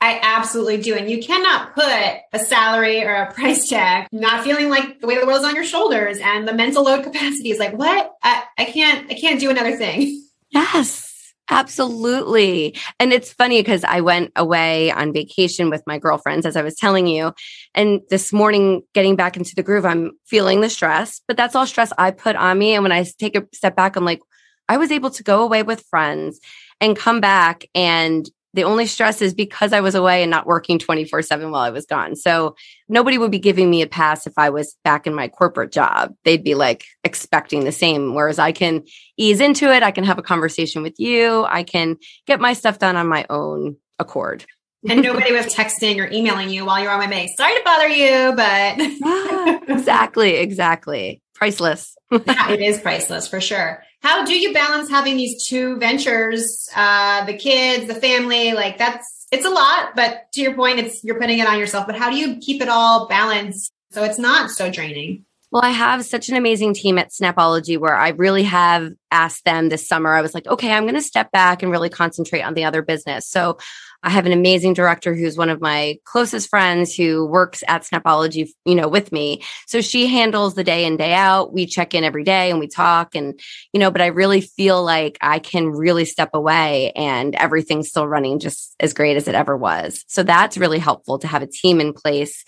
I 0.00 0.20
absolutely 0.22 0.78
do. 0.78 0.94
And 0.94 1.10
you 1.10 1.22
cannot 1.22 1.74
put 1.74 1.84
a 2.32 2.38
salary 2.38 3.02
or 3.02 3.14
a 3.14 3.32
price 3.34 3.68
tag, 3.68 4.06
not 4.12 4.44
feeling 4.44 4.68
like 4.68 5.00
the 5.00 5.06
weight 5.06 5.16
of 5.16 5.22
the 5.22 5.26
world 5.26 5.40
is 5.40 5.46
on 5.46 5.54
your 5.54 5.64
shoulders 5.64 6.18
and 6.18 6.46
the 6.46 6.52
mental 6.52 6.84
load 6.84 7.04
capacity 7.04 7.50
is 7.50 7.58
like, 7.58 7.72
what? 7.72 8.12
I, 8.22 8.44
I 8.58 8.64
can't, 8.66 9.10
I 9.10 9.14
can't 9.14 9.40
do 9.40 9.50
another 9.50 9.76
thing. 9.76 10.20
Yes. 10.50 11.14
Absolutely. 11.50 12.76
And 12.98 13.12
it's 13.12 13.32
funny 13.32 13.60
because 13.60 13.84
I 13.84 14.00
went 14.00 14.32
away 14.34 14.90
on 14.90 15.12
vacation 15.12 15.68
with 15.68 15.82
my 15.86 15.98
girlfriends, 15.98 16.46
as 16.46 16.56
I 16.56 16.62
was 16.62 16.74
telling 16.74 17.06
you. 17.06 17.34
And 17.74 18.00
this 18.08 18.32
morning, 18.32 18.82
getting 18.94 19.14
back 19.14 19.36
into 19.36 19.54
the 19.54 19.62
groove, 19.62 19.84
I'm 19.84 20.12
feeling 20.26 20.62
the 20.62 20.70
stress, 20.70 21.20
but 21.28 21.36
that's 21.36 21.54
all 21.54 21.66
stress 21.66 21.92
I 21.98 22.12
put 22.12 22.36
on 22.36 22.58
me. 22.58 22.74
And 22.74 22.82
when 22.82 22.92
I 22.92 23.04
take 23.18 23.36
a 23.36 23.46
step 23.52 23.76
back, 23.76 23.96
I'm 23.96 24.04
like, 24.04 24.20
I 24.68 24.78
was 24.78 24.90
able 24.90 25.10
to 25.10 25.22
go 25.22 25.42
away 25.42 25.62
with 25.62 25.84
friends 25.90 26.40
and 26.80 26.96
come 26.96 27.20
back 27.20 27.66
and 27.74 28.28
the 28.54 28.64
only 28.64 28.86
stress 28.86 29.20
is 29.20 29.34
because 29.34 29.72
I 29.72 29.80
was 29.80 29.94
away 29.94 30.22
and 30.22 30.30
not 30.30 30.46
working 30.46 30.78
24 30.78 31.22
7 31.22 31.50
while 31.50 31.60
I 31.60 31.70
was 31.70 31.86
gone. 31.86 32.14
So 32.14 32.54
nobody 32.88 33.18
would 33.18 33.32
be 33.32 33.38
giving 33.38 33.68
me 33.68 33.82
a 33.82 33.86
pass 33.86 34.26
if 34.26 34.32
I 34.38 34.50
was 34.50 34.76
back 34.84 35.06
in 35.06 35.14
my 35.14 35.28
corporate 35.28 35.72
job. 35.72 36.14
They'd 36.24 36.44
be 36.44 36.54
like 36.54 36.84
expecting 37.02 37.64
the 37.64 37.72
same. 37.72 38.14
Whereas 38.14 38.38
I 38.38 38.52
can 38.52 38.84
ease 39.16 39.40
into 39.40 39.72
it. 39.72 39.82
I 39.82 39.90
can 39.90 40.04
have 40.04 40.18
a 40.18 40.22
conversation 40.22 40.82
with 40.82 40.98
you. 40.98 41.44
I 41.44 41.64
can 41.64 41.96
get 42.26 42.40
my 42.40 42.52
stuff 42.52 42.78
done 42.78 42.96
on 42.96 43.08
my 43.08 43.26
own 43.28 43.76
accord. 43.98 44.46
and 44.88 45.02
nobody 45.02 45.32
was 45.32 45.46
texting 45.46 45.98
or 45.98 46.10
emailing 46.12 46.50
you 46.50 46.64
while 46.64 46.80
you're 46.80 46.92
on 46.92 47.00
my 47.00 47.06
base. 47.06 47.36
Sorry 47.36 47.54
to 47.54 47.62
bother 47.64 47.88
you, 47.88 48.32
but 48.36 48.76
ah, 49.02 49.60
exactly, 49.68 50.36
exactly. 50.36 51.20
Priceless. 51.34 51.96
yeah, 52.12 52.52
it 52.52 52.60
is 52.60 52.80
priceless 52.80 53.26
for 53.26 53.40
sure 53.40 53.82
how 54.04 54.22
do 54.22 54.38
you 54.38 54.52
balance 54.52 54.90
having 54.90 55.16
these 55.16 55.44
two 55.46 55.76
ventures 55.78 56.68
uh 56.76 57.24
the 57.24 57.34
kids 57.34 57.88
the 57.88 57.94
family 57.94 58.52
like 58.52 58.78
that's 58.78 59.26
it's 59.32 59.46
a 59.46 59.50
lot 59.50 59.96
but 59.96 60.30
to 60.32 60.42
your 60.42 60.54
point 60.54 60.78
it's 60.78 61.02
you're 61.02 61.18
putting 61.18 61.38
it 61.38 61.48
on 61.48 61.58
yourself 61.58 61.86
but 61.86 61.96
how 61.96 62.10
do 62.10 62.16
you 62.16 62.36
keep 62.36 62.62
it 62.62 62.68
all 62.68 63.08
balanced 63.08 63.72
so 63.90 64.04
it's 64.04 64.18
not 64.18 64.50
so 64.50 64.70
draining 64.70 65.24
Well, 65.50 65.62
I 65.64 65.70
have 65.70 66.04
such 66.04 66.28
an 66.28 66.36
amazing 66.36 66.74
team 66.74 66.98
at 66.98 67.10
Snapology 67.10 67.78
where 67.78 67.94
I 67.94 68.08
really 68.08 68.42
have 68.42 68.90
asked 69.12 69.44
them 69.44 69.68
this 69.68 69.86
summer. 69.86 70.12
I 70.12 70.20
was 70.20 70.34
like, 70.34 70.48
okay, 70.48 70.72
I'm 70.72 70.82
going 70.82 70.96
to 70.96 71.00
step 71.00 71.30
back 71.30 71.62
and 71.62 71.70
really 71.70 71.90
concentrate 71.90 72.42
on 72.42 72.54
the 72.54 72.64
other 72.64 72.82
business. 72.82 73.28
So 73.28 73.58
I 74.04 74.10
have 74.10 74.26
an 74.26 74.32
amazing 74.32 74.74
director 74.74 75.14
who's 75.14 75.38
one 75.38 75.48
of 75.48 75.62
my 75.62 75.98
closest 76.04 76.50
friends 76.50 76.94
who 76.94 77.24
works 77.24 77.64
at 77.66 77.84
Snapology, 77.84 78.50
you 78.66 78.74
know, 78.74 78.86
with 78.86 79.10
me. 79.12 79.42
So 79.66 79.80
she 79.80 80.06
handles 80.06 80.54
the 80.54 80.62
day 80.62 80.84
in, 80.84 80.98
day 80.98 81.14
out. 81.14 81.54
We 81.54 81.64
check 81.64 81.94
in 81.94 82.04
every 82.04 82.22
day 82.22 82.50
and 82.50 82.60
we 82.60 82.68
talk 82.68 83.14
and, 83.14 83.40
you 83.72 83.80
know, 83.80 83.90
but 83.90 84.02
I 84.02 84.08
really 84.08 84.42
feel 84.42 84.84
like 84.84 85.16
I 85.22 85.38
can 85.38 85.70
really 85.70 86.04
step 86.04 86.30
away 86.34 86.92
and 86.92 87.34
everything's 87.34 87.88
still 87.88 88.06
running 88.06 88.40
just 88.40 88.76
as 88.78 88.92
great 88.92 89.16
as 89.16 89.26
it 89.26 89.34
ever 89.34 89.56
was. 89.56 90.04
So 90.06 90.22
that's 90.22 90.58
really 90.58 90.78
helpful 90.78 91.18
to 91.20 91.26
have 91.26 91.42
a 91.42 91.46
team 91.46 91.80
in 91.80 91.94
place 91.94 92.44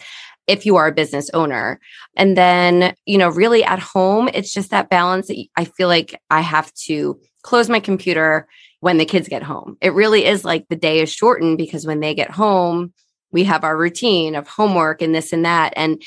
if 0.46 0.66
you 0.66 0.76
are 0.76 0.88
a 0.88 0.92
business 0.92 1.30
owner. 1.30 1.80
And 2.16 2.36
then, 2.36 2.94
you 3.06 3.16
know, 3.16 3.30
really 3.30 3.64
at 3.64 3.78
home, 3.78 4.28
it's 4.32 4.52
just 4.52 4.70
that 4.70 4.90
balance 4.90 5.28
that 5.28 5.42
I 5.56 5.64
feel 5.64 5.88
like 5.88 6.20
I 6.30 6.42
have 6.42 6.72
to 6.84 7.18
close 7.42 7.70
my 7.70 7.80
computer 7.80 8.46
when 8.86 8.98
the 8.98 9.04
kids 9.04 9.26
get 9.26 9.42
home. 9.42 9.76
It 9.80 9.94
really 9.94 10.24
is 10.24 10.44
like 10.44 10.68
the 10.68 10.76
day 10.76 11.00
is 11.00 11.12
shortened 11.12 11.58
because 11.58 11.84
when 11.84 11.98
they 11.98 12.14
get 12.14 12.30
home, 12.30 12.92
we 13.32 13.42
have 13.42 13.64
our 13.64 13.76
routine 13.76 14.36
of 14.36 14.46
homework 14.46 15.02
and 15.02 15.12
this 15.12 15.32
and 15.32 15.44
that. 15.44 15.72
And 15.74 16.00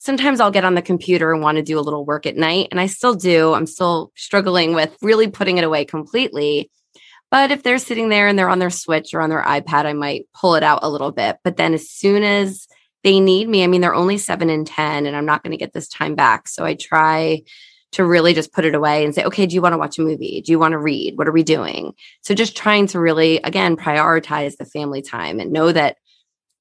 sometimes 0.00 0.38
I'll 0.38 0.50
get 0.50 0.62
on 0.62 0.74
the 0.74 0.82
computer 0.82 1.32
and 1.32 1.42
want 1.42 1.56
to 1.56 1.62
do 1.62 1.78
a 1.78 1.80
little 1.80 2.04
work 2.04 2.26
at 2.26 2.36
night. 2.36 2.68
And 2.70 2.78
I 2.78 2.88
still 2.88 3.14
do. 3.14 3.54
I'm 3.54 3.64
still 3.64 4.12
struggling 4.16 4.74
with 4.74 4.94
really 5.00 5.28
putting 5.28 5.56
it 5.56 5.64
away 5.64 5.86
completely. 5.86 6.70
But 7.30 7.52
if 7.52 7.62
they're 7.62 7.78
sitting 7.78 8.10
there 8.10 8.28
and 8.28 8.38
they're 8.38 8.50
on 8.50 8.58
their 8.58 8.68
Switch 8.68 9.14
or 9.14 9.22
on 9.22 9.30
their 9.30 9.42
iPad, 9.42 9.86
I 9.86 9.94
might 9.94 10.28
pull 10.38 10.56
it 10.56 10.62
out 10.62 10.80
a 10.82 10.90
little 10.90 11.12
bit. 11.12 11.38
But 11.42 11.56
then 11.56 11.72
as 11.72 11.88
soon 11.88 12.22
as 12.22 12.68
they 13.02 13.18
need 13.18 13.48
me, 13.48 13.64
I 13.64 13.66
mean, 13.66 13.80
they're 13.80 13.94
only 13.94 14.18
seven 14.18 14.50
and 14.50 14.66
10, 14.66 15.06
and 15.06 15.16
I'm 15.16 15.24
not 15.24 15.42
going 15.42 15.52
to 15.52 15.56
get 15.56 15.72
this 15.72 15.88
time 15.88 16.16
back. 16.16 16.48
So 16.48 16.66
I 16.66 16.74
try 16.74 17.44
to 17.96 18.04
really 18.04 18.34
just 18.34 18.52
put 18.52 18.64
it 18.64 18.74
away 18.74 19.04
and 19.04 19.14
say, 19.14 19.24
okay, 19.24 19.46
do 19.46 19.54
you 19.54 19.62
want 19.62 19.72
to 19.72 19.78
watch 19.78 19.98
a 19.98 20.02
movie? 20.02 20.42
Do 20.44 20.52
you 20.52 20.58
want 20.58 20.72
to 20.72 20.78
read? 20.78 21.16
What 21.16 21.28
are 21.28 21.32
we 21.32 21.42
doing? 21.42 21.94
So 22.22 22.34
just 22.34 22.56
trying 22.56 22.86
to 22.88 23.00
really, 23.00 23.38
again, 23.38 23.76
prioritize 23.76 24.56
the 24.56 24.66
family 24.66 25.00
time 25.00 25.40
and 25.40 25.50
know 25.50 25.72
that 25.72 25.96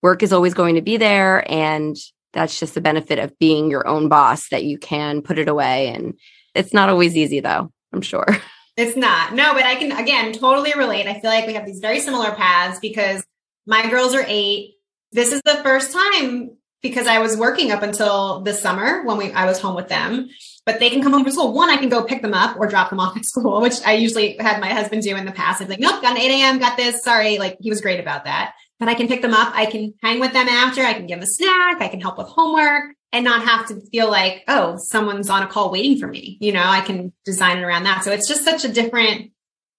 work 0.02 0.24
is 0.24 0.32
always 0.32 0.54
going 0.54 0.76
to 0.76 0.82
be 0.82 0.98
there. 0.98 1.50
And 1.52 1.98
that's 2.32 2.60
just 2.60 2.74
the 2.74 2.82
benefit 2.82 3.20
of 3.20 3.38
being 3.38 3.70
your 3.70 3.86
own 3.86 4.08
boss 4.08 4.48
that 4.50 4.64
you 4.64 4.78
can 4.78 5.22
put 5.22 5.38
it 5.38 5.50
away. 5.50 5.90
And 5.90 6.18
it's 6.54 6.74
not 6.74 6.90
always 6.90 7.18
easy, 7.18 7.42
though, 7.42 7.72
I'm 7.94 8.02
sure. 8.02 8.26
It's 8.78 8.98
not. 8.98 9.34
No, 9.34 9.54
but 9.54 9.64
I 9.64 9.76
can, 9.76 9.94
again, 9.94 10.34
totally 10.34 10.74
relate. 10.74 11.08
I 11.08 11.18
feel 11.22 11.30
like 11.30 11.48
we 11.48 11.54
have 11.54 11.66
these 11.66 11.80
very 11.80 12.02
similar 12.02 12.36
paths 12.36 12.78
because 12.82 13.24
my 13.66 13.90
girls 13.90 14.14
are 14.14 14.26
eight. 14.28 14.74
This 15.14 15.32
is 15.32 15.42
the 15.46 15.62
first 15.64 15.94
time 15.94 16.58
because 16.82 17.08
I 17.08 17.20
was 17.20 17.38
working 17.38 17.72
up 17.72 17.84
until 17.84 18.42
this 18.42 18.62
summer 18.62 19.06
when 19.06 19.16
we 19.16 19.32
I 19.32 19.46
was 19.46 19.62
home 19.62 19.76
with 19.76 19.88
them. 19.88 20.28
But 20.66 20.80
they 20.80 20.90
can 20.90 21.02
come 21.04 21.14
home 21.14 21.24
from 21.24 21.32
school. 21.32 21.54
One, 21.54 21.70
I 21.70 21.78
can 21.78 21.90
go 21.90 22.04
pick 22.04 22.24
them 22.24 22.34
up 22.34 22.58
or 22.58 22.68
drop 22.68 22.90
them 22.90 23.00
off 23.00 23.16
at 23.16 23.26
school, 23.26 23.62
which 23.62 23.76
I 23.86 23.94
usually 23.94 24.36
had 24.38 24.60
my 24.60 24.74
husband 24.74 25.04
do 25.04 25.16
in 25.16 25.26
the 25.26 25.32
past. 25.32 25.62
I'd 25.62 25.68
be 25.68 25.74
like, 25.74 25.80
nope, 25.80 26.02
got 26.02 26.18
an 26.18 26.22
8 26.22 26.42
a.m., 26.42 26.60
got 26.60 26.78
this. 26.78 27.04
Sorry. 27.04 27.38
Like 27.38 27.58
he 27.60 27.70
was 27.70 27.82
great 27.82 28.00
about 28.00 28.26
that. 28.26 28.54
But 28.80 28.90
I 28.90 28.96
can 28.96 29.08
pick 29.08 29.22
them 29.22 29.34
up. 29.34 29.54
I 29.56 29.68
can 29.68 29.94
hang 30.02 30.20
with 30.20 30.34
them 30.34 30.50
after. 30.50 30.82
I 30.82 30.94
can 30.94 31.08
give 31.08 31.20
them 31.20 31.24
a 31.24 31.28
snack. 31.28 31.82
I 31.82 31.88
can 31.88 32.02
help 32.02 32.18
with 32.18 32.28
homework 32.28 32.96
and 33.14 33.24
not 33.24 33.44
have 33.44 33.68
to 33.68 33.80
feel 33.92 34.10
like, 34.10 34.44
oh, 34.50 34.76
someone's 34.78 35.30
on 35.30 35.44
a 35.44 35.48
call 35.48 35.72
waiting 35.72 35.98
for 35.98 36.08
me. 36.08 36.38
You 36.42 36.52
know, 36.52 36.64
I 36.64 36.82
can 36.82 37.14
design 37.24 37.60
it 37.60 37.64
around 37.64 37.84
that. 37.84 38.04
So 38.04 38.12
it's 38.12 38.28
just 38.28 38.44
such 38.44 38.66
a 38.66 38.68
different 38.68 39.32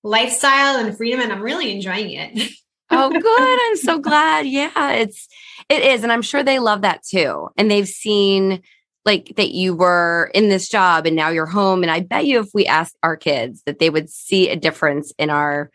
lifestyle 0.02 0.76
and 0.76 0.96
freedom. 0.96 1.20
And 1.20 1.32
I'm 1.32 1.42
really 1.42 1.72
enjoying 1.72 2.12
it. 2.12 2.50
oh, 2.90 3.10
good. 3.10 3.58
I'm 3.70 3.76
so 3.76 3.98
glad. 3.98 4.46
Yeah, 4.46 4.92
it's 4.92 5.28
it 5.68 5.82
is, 5.82 6.02
and 6.02 6.12
I'm 6.12 6.22
sure 6.22 6.42
they 6.42 6.58
love 6.58 6.82
that 6.82 7.02
too. 7.02 7.48
And 7.56 7.70
they've 7.70 7.88
seen 7.88 8.62
like 9.06 9.34
that 9.36 9.52
you 9.52 9.74
were 9.74 10.30
in 10.34 10.48
this 10.48 10.68
job 10.68 11.06
and 11.06 11.16
now 11.16 11.28
you're 11.28 11.46
home. 11.46 11.82
And 11.82 11.90
I 11.90 12.00
bet 12.00 12.26
you 12.26 12.40
if 12.40 12.48
we 12.52 12.66
asked 12.66 12.96
our 13.02 13.16
kids 13.16 13.62
that 13.64 13.78
they 13.78 13.88
would 13.88 14.10
see 14.10 14.50
a 14.50 14.56
difference 14.56 15.12
in 15.18 15.30
our 15.30 15.70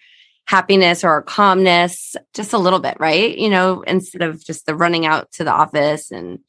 happiness 0.45 1.03
or 1.03 1.09
our 1.09 1.21
calmness 1.21 2.15
just 2.33 2.51
a 2.51 2.57
little 2.57 2.79
bit, 2.79 2.97
right? 2.99 3.37
You 3.37 3.49
know, 3.49 3.81
instead 3.83 4.21
of 4.21 4.43
just 4.43 4.65
the 4.65 4.75
running 4.75 5.05
out 5.05 5.31
to 5.33 5.45
the 5.45 5.51
office 5.51 6.11
and 6.11 6.39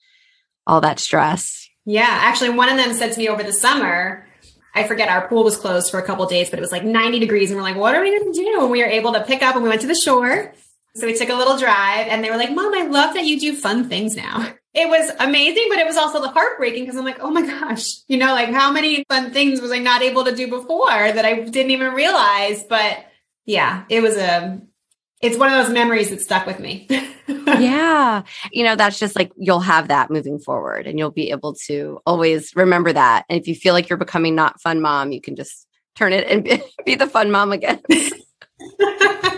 all 0.67 0.81
that 0.81 0.99
stress. 0.99 1.69
Yeah, 1.85 2.09
actually, 2.09 2.51
one 2.51 2.69
of 2.69 2.77
them 2.77 2.95
said 2.95 3.13
to 3.13 3.19
me 3.19 3.29
over 3.29 3.43
the 3.43 3.53
summer, 3.53 4.27
I 4.75 4.85
forget 4.85 5.09
our 5.09 5.29
pool 5.29 5.45
was 5.45 5.57
closed 5.57 5.91
for 5.91 5.99
a 5.99 6.03
couple 6.03 6.27
days, 6.27 6.51
but 6.51 6.59
it 6.59 6.63
was 6.63 6.73
like 6.73 6.85
90 6.85 7.19
degrees. 7.19 7.51
And 7.51 7.57
we're 7.57 7.63
like, 7.63 7.77
what 7.77 7.95
are 7.95 8.01
we 8.01 8.17
going 8.19 8.33
to 8.33 8.39
do? 8.39 8.61
And 8.63 8.71
we 8.71 8.81
were 8.81 8.89
able 8.89 9.13
to 9.13 9.23
pick 9.23 9.43
up 9.43 9.55
and 9.55 9.63
we 9.63 9.69
went 9.69 9.83
to 9.83 9.87
the 9.87 9.95
shore. 9.95 10.53
So 10.95 11.07
we 11.07 11.17
took 11.17 11.31
a 11.31 11.35
little 11.35 11.57
drive 11.57 12.07
and 12.09 12.23
they 12.23 12.31
were 12.31 12.37
like, 12.37 12.55
Mom, 12.55 12.75
I 12.75 12.87
love 12.87 13.15
that 13.15 13.25
you 13.25 13.41
do 13.41 13.57
fun 13.57 13.89
things 13.89 14.15
now. 14.15 14.53
It 14.75 14.89
was 14.89 15.11
amazing, 15.21 15.67
but 15.69 15.79
it 15.79 15.87
was 15.87 15.97
also 15.97 16.21
the 16.21 16.31
heartbreaking 16.31 16.85
because 16.85 16.97
I'm 16.97 17.05
like, 17.05 17.21
oh 17.21 17.31
my 17.31 17.43
gosh, 17.43 17.99
you 18.09 18.17
know, 18.17 18.33
like 18.33 18.51
how 18.51 18.73
many 18.73 19.05
fun 19.09 19.31
things 19.31 19.61
was 19.61 19.71
I 19.71 19.79
not 19.79 20.03
able 20.03 20.25
to 20.25 20.35
do 20.35 20.49
before 20.49 20.89
that 20.89 21.25
I 21.25 21.41
didn't 21.41 21.73
even 21.73 21.93
realize? 21.93 22.65
But 22.65 23.05
yeah, 23.45 23.85
it 23.91 24.01
was 24.01 24.17
a, 24.17 24.63
it's 25.21 25.37
one 25.37 25.53
of 25.53 25.65
those 25.65 25.73
memories 25.73 26.11
that 26.11 26.21
stuck 26.21 26.47
with 26.47 26.59
me. 26.59 26.89
yeah. 27.29 28.23
You 28.51 28.65
know, 28.65 28.75
that's 28.75 28.99
just 28.99 29.15
like 29.15 29.31
you'll 29.37 29.61
have 29.61 29.89
that 29.89 30.11
moving 30.11 30.39
forward 30.39 30.87
and 30.87 30.99
you'll 30.99 31.11
be 31.11 31.31
able 31.31 31.55
to 31.67 32.01
always 32.07 32.57
remember 32.57 32.93
that. 32.93 33.25
And 33.29 33.39
if 33.39 33.47
you 33.47 33.55
feel 33.55 33.75
like 33.75 33.89
you're 33.89 33.99
becoming 33.99 34.35
not 34.35 34.61
fun 34.61 34.81
mom, 34.81 35.13
you 35.13 35.21
can 35.21 35.37
just 35.37 35.67
turn 35.97 36.13
it 36.13 36.27
and 36.29 36.63
be 36.87 36.95
the 36.95 37.07
fun 37.07 37.31
mom 37.31 37.53
again. 37.53 37.81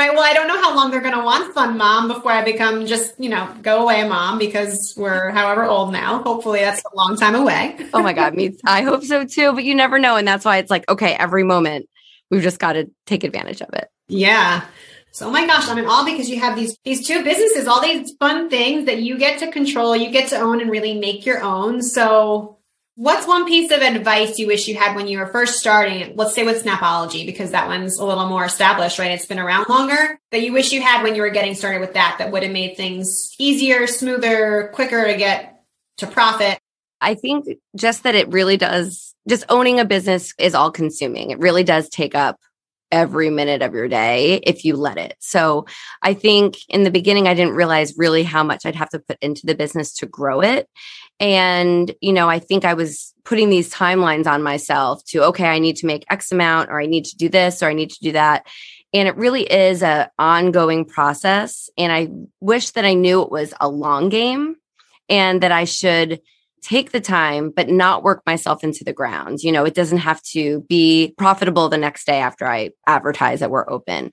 right. 0.00 0.12
Well, 0.14 0.24
I 0.24 0.32
don't 0.32 0.48
know 0.48 0.60
how 0.60 0.74
long 0.74 0.90
they're 0.90 1.00
going 1.00 1.14
to 1.14 1.24
want 1.24 1.54
fun 1.54 1.76
mom 1.76 2.08
before 2.08 2.32
I 2.32 2.42
become 2.42 2.86
just, 2.86 3.14
you 3.20 3.28
know, 3.28 3.54
go 3.62 3.82
away 3.82 4.08
mom 4.08 4.38
because 4.38 4.94
we're 4.96 5.30
however 5.30 5.64
old 5.64 5.92
now. 5.92 6.22
Hopefully 6.22 6.60
that's 6.60 6.82
a 6.90 6.96
long 6.96 7.16
time 7.16 7.34
away. 7.34 7.76
oh 7.94 8.02
my 8.02 8.12
God. 8.12 8.34
Me, 8.34 8.56
I 8.64 8.82
hope 8.82 9.04
so 9.04 9.24
too, 9.24 9.52
but 9.52 9.64
you 9.64 9.74
never 9.74 9.98
know. 9.98 10.16
And 10.16 10.26
that's 10.26 10.44
why 10.44 10.56
it's 10.56 10.70
like, 10.70 10.88
okay, 10.88 11.14
every 11.14 11.44
moment 11.44 11.88
we've 12.30 12.42
just 12.42 12.58
got 12.58 12.72
to 12.72 12.90
take 13.06 13.24
advantage 13.24 13.60
of 13.60 13.68
it. 13.74 13.88
Yeah. 14.08 14.64
So, 15.12 15.26
oh 15.26 15.30
my 15.30 15.46
gosh, 15.46 15.68
I 15.68 15.74
mean, 15.74 15.86
all 15.86 16.04
because 16.04 16.30
you 16.30 16.38
have 16.40 16.56
these 16.56 16.78
these 16.84 17.06
two 17.06 17.24
businesses, 17.24 17.66
all 17.66 17.82
these 17.82 18.12
fun 18.20 18.48
things 18.48 18.86
that 18.86 19.02
you 19.02 19.18
get 19.18 19.40
to 19.40 19.50
control, 19.50 19.96
you 19.96 20.10
get 20.10 20.28
to 20.30 20.36
own 20.36 20.60
and 20.60 20.70
really 20.70 20.98
make 20.98 21.26
your 21.26 21.42
own. 21.42 21.82
So, 21.82 22.59
What's 23.00 23.26
one 23.26 23.46
piece 23.46 23.70
of 23.70 23.80
advice 23.80 24.38
you 24.38 24.46
wish 24.46 24.68
you 24.68 24.74
had 24.74 24.94
when 24.94 25.08
you 25.08 25.20
were 25.20 25.26
first 25.26 25.54
starting? 25.54 26.16
Let's 26.16 26.34
say 26.34 26.42
with 26.42 26.62
Snapology, 26.62 27.24
because 27.24 27.52
that 27.52 27.66
one's 27.66 27.98
a 27.98 28.04
little 28.04 28.28
more 28.28 28.44
established, 28.44 28.98
right? 28.98 29.12
It's 29.12 29.24
been 29.24 29.38
around 29.38 29.70
longer 29.70 30.20
that 30.32 30.42
you 30.42 30.52
wish 30.52 30.70
you 30.70 30.82
had 30.82 31.02
when 31.02 31.14
you 31.14 31.22
were 31.22 31.30
getting 31.30 31.54
started 31.54 31.80
with 31.80 31.94
that, 31.94 32.16
that 32.18 32.30
would 32.30 32.42
have 32.42 32.52
made 32.52 32.76
things 32.76 33.34
easier, 33.38 33.86
smoother, 33.86 34.70
quicker 34.74 35.06
to 35.06 35.16
get 35.16 35.62
to 35.96 36.06
profit. 36.08 36.58
I 37.00 37.14
think 37.14 37.46
just 37.74 38.02
that 38.02 38.16
it 38.16 38.28
really 38.28 38.58
does, 38.58 39.14
just 39.26 39.46
owning 39.48 39.80
a 39.80 39.86
business 39.86 40.34
is 40.38 40.54
all 40.54 40.70
consuming. 40.70 41.30
It 41.30 41.38
really 41.38 41.64
does 41.64 41.88
take 41.88 42.14
up 42.14 42.38
every 42.90 43.30
minute 43.30 43.62
of 43.62 43.74
your 43.74 43.88
day 43.88 44.36
if 44.44 44.64
you 44.64 44.76
let 44.76 44.98
it. 44.98 45.16
So 45.20 45.66
I 46.02 46.14
think 46.14 46.56
in 46.68 46.84
the 46.84 46.90
beginning, 46.90 47.28
I 47.28 47.34
didn't 47.34 47.54
realize 47.54 47.94
really 47.96 48.22
how 48.22 48.42
much 48.42 48.66
I'd 48.66 48.74
have 48.74 48.90
to 48.90 48.98
put 48.98 49.18
into 49.20 49.46
the 49.46 49.54
business 49.54 49.94
to 49.94 50.06
grow 50.06 50.40
it. 50.40 50.68
And, 51.18 51.94
you 52.00 52.12
know, 52.12 52.28
I 52.28 52.38
think 52.38 52.64
I 52.64 52.74
was 52.74 53.14
putting 53.24 53.50
these 53.50 53.72
timelines 53.72 54.26
on 54.26 54.42
myself 54.42 55.04
to, 55.06 55.24
okay, 55.24 55.46
I 55.46 55.58
need 55.58 55.76
to 55.76 55.86
make 55.86 56.06
X 56.10 56.32
amount, 56.32 56.70
or 56.70 56.80
I 56.80 56.86
need 56.86 57.04
to 57.06 57.16
do 57.16 57.28
this, 57.28 57.62
or 57.62 57.68
I 57.68 57.74
need 57.74 57.90
to 57.90 58.00
do 58.00 58.12
that. 58.12 58.46
And 58.92 59.06
it 59.06 59.16
really 59.16 59.42
is 59.42 59.82
a 59.82 60.10
ongoing 60.18 60.84
process. 60.84 61.70
And 61.78 61.92
I 61.92 62.08
wish 62.40 62.70
that 62.70 62.84
I 62.84 62.94
knew 62.94 63.22
it 63.22 63.30
was 63.30 63.54
a 63.60 63.68
long 63.68 64.08
game 64.08 64.56
and 65.08 65.42
that 65.42 65.52
I 65.52 65.64
should 65.64 66.20
take 66.62 66.92
the 66.92 67.00
time, 67.00 67.50
but 67.50 67.68
not 67.68 68.02
work 68.02 68.22
myself 68.26 68.64
into 68.64 68.84
the 68.84 68.92
ground. 68.92 69.42
You 69.42 69.52
know, 69.52 69.64
it 69.64 69.74
doesn't 69.74 69.98
have 69.98 70.22
to 70.22 70.60
be 70.68 71.14
profitable 71.18 71.68
the 71.68 71.78
next 71.78 72.06
day 72.06 72.18
after 72.18 72.46
I 72.46 72.70
advertise 72.86 73.40
that 73.40 73.50
we're 73.50 73.68
open. 73.68 74.10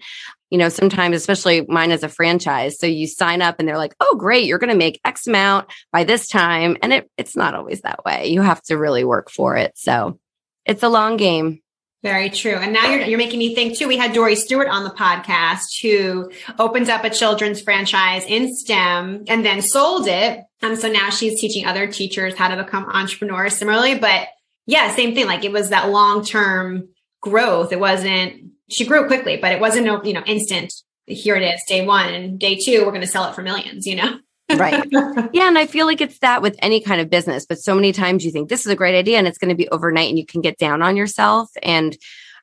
You 0.50 0.58
know, 0.58 0.70
sometimes, 0.70 1.16
especially 1.16 1.66
mine 1.68 1.92
as 1.92 2.04
a 2.04 2.10
franchise. 2.10 2.80
So 2.80 2.88
you 2.88 3.06
sign 3.06 3.42
up 3.42 3.58
and 3.60 3.68
they're 3.68 3.78
like, 3.78 3.96
oh, 4.00 4.16
great, 4.18 4.46
you're 4.46 4.60
going 4.60 4.72
to 4.72 4.78
make 4.78 5.02
X 5.04 5.28
amount 5.28 5.70
by 5.92 6.04
this 6.04 6.28
time. 6.28 6.78
And 6.82 6.94
it, 6.94 7.12
it's 7.18 7.36
not 7.36 7.54
always 7.54 7.82
that 7.82 8.06
way. 8.06 8.28
You 8.28 8.42
have 8.42 8.62
to 8.64 8.78
really 8.78 9.04
work 9.04 9.30
for 9.30 9.58
it. 9.58 9.74
So 9.76 10.20
it's 10.66 10.84
a 10.84 10.90
long 10.90 11.18
game. 11.18 11.62
Very 12.04 12.30
true. 12.30 12.56
And 12.56 12.74
now 12.74 12.90
you're, 12.90 13.02
you're 13.02 13.18
making 13.18 13.40
me 13.40 13.56
think 13.56 13.78
too. 13.78 13.88
We 13.88 13.98
had 13.98 14.14
Dory 14.14 14.36
Stewart 14.36 14.70
on 14.70 14.84
the 14.84 14.92
podcast 14.92 15.82
who 15.82 16.32
opened 16.60 16.90
up 16.90 17.04
a 17.04 17.10
children's 17.10 17.60
franchise 17.60 18.24
in 18.26 18.56
STEM 18.56 19.26
and 19.28 19.46
then 19.46 19.62
sold 19.62 20.08
it. 20.08 20.42
And 20.62 20.78
so 20.78 20.92
now 20.92 21.10
she's 21.10 21.40
teaching 21.40 21.66
other 21.66 21.88
teachers 21.88 22.36
how 22.36 22.48
to 22.48 22.64
become 22.64 22.86
entrepreneurs 22.86 23.56
similarly. 23.56 23.98
But 23.98 24.28
yeah, 24.66 24.94
same 24.96 25.14
thing. 25.16 25.28
Like 25.28 25.44
it 25.44 25.52
was 25.52 25.70
that 25.70 25.90
long 25.90 26.24
term 26.24 26.90
growth. 27.22 27.72
It 27.72 27.80
wasn't, 27.80 28.52
she 28.70 28.86
grew 28.86 29.08
quickly, 29.08 29.38
but 29.38 29.52
it 29.52 29.60
wasn't 29.60 29.86
no, 29.86 30.04
you 30.04 30.14
know, 30.14 30.24
instant. 30.26 30.74
Here 31.06 31.36
it 31.36 31.44
is, 31.44 31.62
day 31.68 31.86
one 31.86 32.14
and 32.14 32.38
day 32.38 32.58
two, 32.58 32.84
we're 32.84 32.92
going 32.92 33.02
to 33.02 33.08
sell 33.08 33.30
it 33.30 33.36
for 33.36 33.42
millions, 33.42 33.88
you 33.88 33.96
know? 33.96 34.20
right. 34.56 34.86
Yeah. 35.34 35.48
And 35.48 35.58
I 35.58 35.68
feel 35.68 35.86
like 35.86 36.02
it's 36.02 36.20
that 36.20 36.42
with 36.42 36.56
any 36.60 36.82
kind 36.82 37.02
of 37.02 37.10
business, 37.10 37.46
but 37.46 37.60
so 37.60 37.76
many 37.76 37.92
times 37.92 38.26
you 38.26 38.32
think 38.32 38.50
this 38.50 38.66
is 38.66 38.72
a 38.72 38.76
great 38.76 38.98
idea 38.98 39.18
and 39.18 39.28
it's 39.28 39.38
going 39.38 39.50
to 39.50 39.56
be 39.56 39.70
overnight 39.70 40.10
and 40.10 40.18
you 40.18 40.26
can 40.26 40.42
get 40.42 40.58
down 40.58 40.82
on 40.82 40.98
yourself. 40.98 41.50
And 41.64 41.98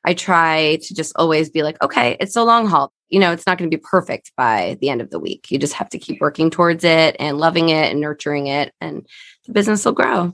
I 0.05 0.13
try 0.13 0.77
to 0.83 0.93
just 0.93 1.13
always 1.15 1.49
be 1.49 1.63
like, 1.63 1.81
okay, 1.81 2.15
it's 2.19 2.35
a 2.35 2.43
long 2.43 2.67
haul. 2.67 2.93
You 3.09 3.19
know, 3.19 3.31
it's 3.31 3.47
not 3.47 3.57
going 3.57 3.69
to 3.69 3.75
be 3.75 3.81
perfect 3.83 4.31
by 4.37 4.77
the 4.79 4.89
end 4.89 5.01
of 5.01 5.09
the 5.09 5.19
week. 5.19 5.49
You 5.49 5.57
just 5.57 5.73
have 5.73 5.89
to 5.89 5.99
keep 5.99 6.21
working 6.21 6.51
towards 6.51 6.83
it 6.83 7.15
and 7.19 7.39
loving 7.39 7.69
it 7.69 7.91
and 7.91 7.99
nurturing 7.99 8.47
it, 8.47 8.71
and 8.79 9.05
the 9.45 9.53
business 9.53 9.83
will 9.83 9.93
grow. 9.93 10.33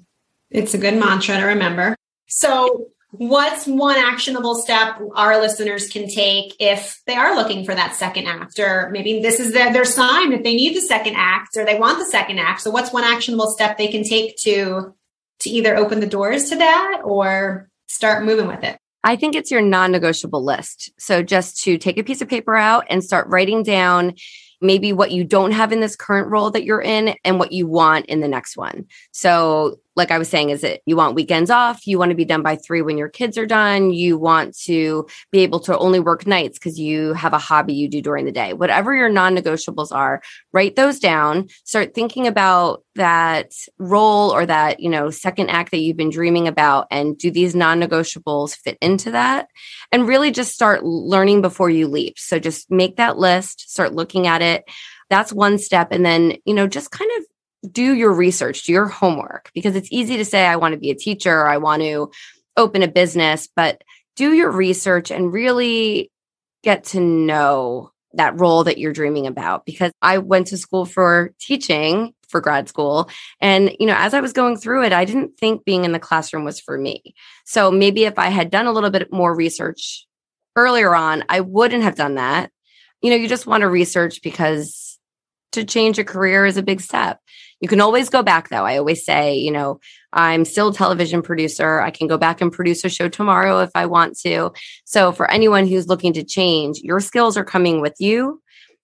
It's 0.49 0.73
a 0.73 0.77
good 0.77 0.95
mantra 0.95 1.37
to 1.37 1.45
remember. 1.45 1.95
So, 2.27 2.87
what's 3.11 3.67
one 3.67 3.97
actionable 3.97 4.55
step 4.55 4.97
our 5.15 5.39
listeners 5.39 5.89
can 5.89 6.07
take 6.07 6.55
if 6.59 7.01
they 7.05 7.15
are 7.15 7.35
looking 7.35 7.65
for 7.65 7.75
that 7.75 7.93
second 7.95 8.25
act 8.25 8.57
or 8.57 8.89
maybe 8.91 9.21
this 9.21 9.37
is 9.37 9.51
their, 9.51 9.71
their 9.73 9.83
sign 9.83 10.31
that 10.31 10.43
they 10.43 10.55
need 10.55 10.75
the 10.75 10.81
second 10.81 11.15
act 11.17 11.57
or 11.57 11.65
they 11.65 11.77
want 11.77 11.99
the 11.99 12.05
second 12.05 12.39
act 12.39 12.61
so 12.61 12.71
what's 12.71 12.93
one 12.93 13.03
actionable 13.03 13.51
step 13.51 13.77
they 13.77 13.89
can 13.89 14.05
take 14.05 14.37
to 14.37 14.95
to 15.39 15.49
either 15.49 15.75
open 15.75 15.99
the 15.99 16.07
doors 16.07 16.49
to 16.49 16.55
that 16.55 17.01
or 17.03 17.69
start 17.87 18.23
moving 18.23 18.47
with 18.47 18.63
it 18.63 18.79
I 19.03 19.15
think 19.15 19.35
it's 19.35 19.51
your 19.51 19.61
non 19.61 19.91
negotiable 19.91 20.43
list. 20.43 20.91
So 20.97 21.23
just 21.23 21.63
to 21.63 21.77
take 21.77 21.97
a 21.97 22.03
piece 22.03 22.21
of 22.21 22.29
paper 22.29 22.55
out 22.55 22.85
and 22.89 23.03
start 23.03 23.27
writing 23.27 23.63
down 23.63 24.13
maybe 24.61 24.93
what 24.93 25.11
you 25.11 25.23
don't 25.23 25.51
have 25.51 25.71
in 25.71 25.79
this 25.79 25.95
current 25.95 26.29
role 26.29 26.51
that 26.51 26.63
you're 26.63 26.81
in 26.81 27.15
and 27.25 27.39
what 27.39 27.51
you 27.51 27.65
want 27.65 28.05
in 28.05 28.21
the 28.21 28.27
next 28.27 28.55
one. 28.55 28.85
So 29.11 29.79
like 30.01 30.09
I 30.09 30.17
was 30.17 30.29
saying, 30.29 30.49
is 30.49 30.63
it 30.63 30.81
you 30.87 30.95
want 30.95 31.13
weekends 31.13 31.51
off? 31.51 31.85
You 31.85 31.99
want 31.99 32.09
to 32.09 32.15
be 32.15 32.25
done 32.25 32.41
by 32.41 32.55
three 32.55 32.81
when 32.81 32.97
your 32.97 33.07
kids 33.07 33.37
are 33.37 33.45
done. 33.45 33.93
You 33.93 34.17
want 34.17 34.57
to 34.61 35.07
be 35.31 35.41
able 35.41 35.59
to 35.61 35.77
only 35.77 35.99
work 35.99 36.25
nights 36.25 36.57
because 36.57 36.79
you 36.79 37.13
have 37.13 37.33
a 37.33 37.37
hobby 37.37 37.75
you 37.75 37.87
do 37.87 38.01
during 38.01 38.25
the 38.25 38.31
day. 38.31 38.53
Whatever 38.53 38.95
your 38.95 39.09
non 39.09 39.35
negotiables 39.35 39.91
are, 39.91 40.23
write 40.53 40.75
those 40.75 40.99
down. 40.99 41.49
Start 41.65 41.93
thinking 41.93 42.25
about 42.25 42.83
that 42.95 43.51
role 43.77 44.31
or 44.31 44.43
that, 44.47 44.79
you 44.79 44.89
know, 44.89 45.11
second 45.11 45.51
act 45.51 45.69
that 45.69 45.77
you've 45.77 45.97
been 45.97 46.09
dreaming 46.09 46.47
about. 46.47 46.87
And 46.89 47.15
do 47.15 47.29
these 47.29 47.53
non 47.53 47.79
negotiables 47.79 48.55
fit 48.55 48.79
into 48.81 49.11
that? 49.11 49.49
And 49.91 50.07
really 50.07 50.31
just 50.31 50.55
start 50.55 50.83
learning 50.83 51.41
before 51.43 51.69
you 51.69 51.87
leap. 51.87 52.17
So 52.17 52.39
just 52.39 52.71
make 52.71 52.95
that 52.95 53.19
list, 53.19 53.69
start 53.69 53.93
looking 53.93 54.25
at 54.25 54.41
it. 54.41 54.63
That's 55.11 55.31
one 55.31 55.59
step. 55.59 55.89
And 55.91 56.03
then, 56.03 56.37
you 56.45 56.55
know, 56.55 56.67
just 56.67 56.89
kind 56.89 57.11
of 57.19 57.25
do 57.69 57.93
your 57.93 58.11
research, 58.11 58.63
do 58.63 58.71
your 58.71 58.87
homework, 58.87 59.51
because 59.53 59.75
it's 59.75 59.91
easy 59.91 60.17
to 60.17 60.25
say, 60.25 60.45
I 60.45 60.55
want 60.55 60.73
to 60.73 60.79
be 60.79 60.89
a 60.89 60.95
teacher, 60.95 61.47
I 61.47 61.57
want 61.57 61.81
to 61.83 62.11
open 62.57 62.83
a 62.83 62.87
business, 62.87 63.47
but 63.55 63.83
do 64.15 64.33
your 64.33 64.51
research 64.51 65.11
and 65.11 65.31
really 65.31 66.11
get 66.63 66.83
to 66.85 66.99
know 66.99 67.91
that 68.13 68.39
role 68.39 68.63
that 68.65 68.77
you're 68.77 68.93
dreaming 68.93 69.25
about. 69.27 69.65
Because 69.65 69.91
I 70.01 70.17
went 70.17 70.47
to 70.47 70.57
school 70.57 70.85
for 70.85 71.33
teaching 71.39 72.13
for 72.27 72.41
grad 72.41 72.67
school. 72.67 73.09
And, 73.39 73.75
you 73.79 73.85
know, 73.85 73.95
as 73.97 74.13
I 74.13 74.21
was 74.21 74.33
going 74.33 74.57
through 74.57 74.85
it, 74.85 74.93
I 74.93 75.05
didn't 75.05 75.37
think 75.37 75.65
being 75.65 75.85
in 75.85 75.91
the 75.91 75.99
classroom 75.99 76.43
was 76.43 76.59
for 76.59 76.77
me. 76.77 77.01
So 77.45 77.69
maybe 77.69 78.05
if 78.05 78.17
I 78.17 78.27
had 78.27 78.49
done 78.49 78.65
a 78.65 78.71
little 78.71 78.89
bit 78.89 79.11
more 79.11 79.35
research 79.35 80.05
earlier 80.55 80.95
on, 80.95 81.23
I 81.29 81.41
wouldn't 81.41 81.83
have 81.83 81.95
done 81.95 82.15
that. 82.15 82.51
You 83.01 83.09
know, 83.09 83.17
you 83.17 83.27
just 83.27 83.47
want 83.47 83.61
to 83.61 83.69
research 83.69 84.21
because 84.21 84.97
to 85.51 85.63
change 85.63 85.99
a 85.99 86.03
career 86.03 86.45
is 86.45 86.57
a 86.57 86.63
big 86.63 86.81
step. 86.81 87.19
You 87.61 87.67
can 87.67 87.79
always 87.79 88.09
go 88.09 88.23
back 88.23 88.49
though. 88.49 88.65
I 88.65 88.77
always 88.77 89.05
say, 89.05 89.35
you 89.35 89.51
know, 89.51 89.79
I'm 90.11 90.43
still 90.43 90.69
a 90.69 90.73
television 90.73 91.21
producer. 91.21 91.79
I 91.79 91.91
can 91.91 92.07
go 92.07 92.17
back 92.17 92.41
and 92.41 92.51
produce 92.51 92.83
a 92.83 92.89
show 92.89 93.07
tomorrow 93.07 93.59
if 93.59 93.69
I 93.75 93.85
want 93.85 94.17
to. 94.19 94.51
So 94.83 95.11
for 95.11 95.29
anyone 95.31 95.67
who's 95.67 95.87
looking 95.87 96.13
to 96.13 96.23
change, 96.23 96.79
your 96.79 96.99
skills 96.99 97.37
are 97.37 97.45
coming 97.45 97.79
with 97.79 97.95
you 97.99 98.41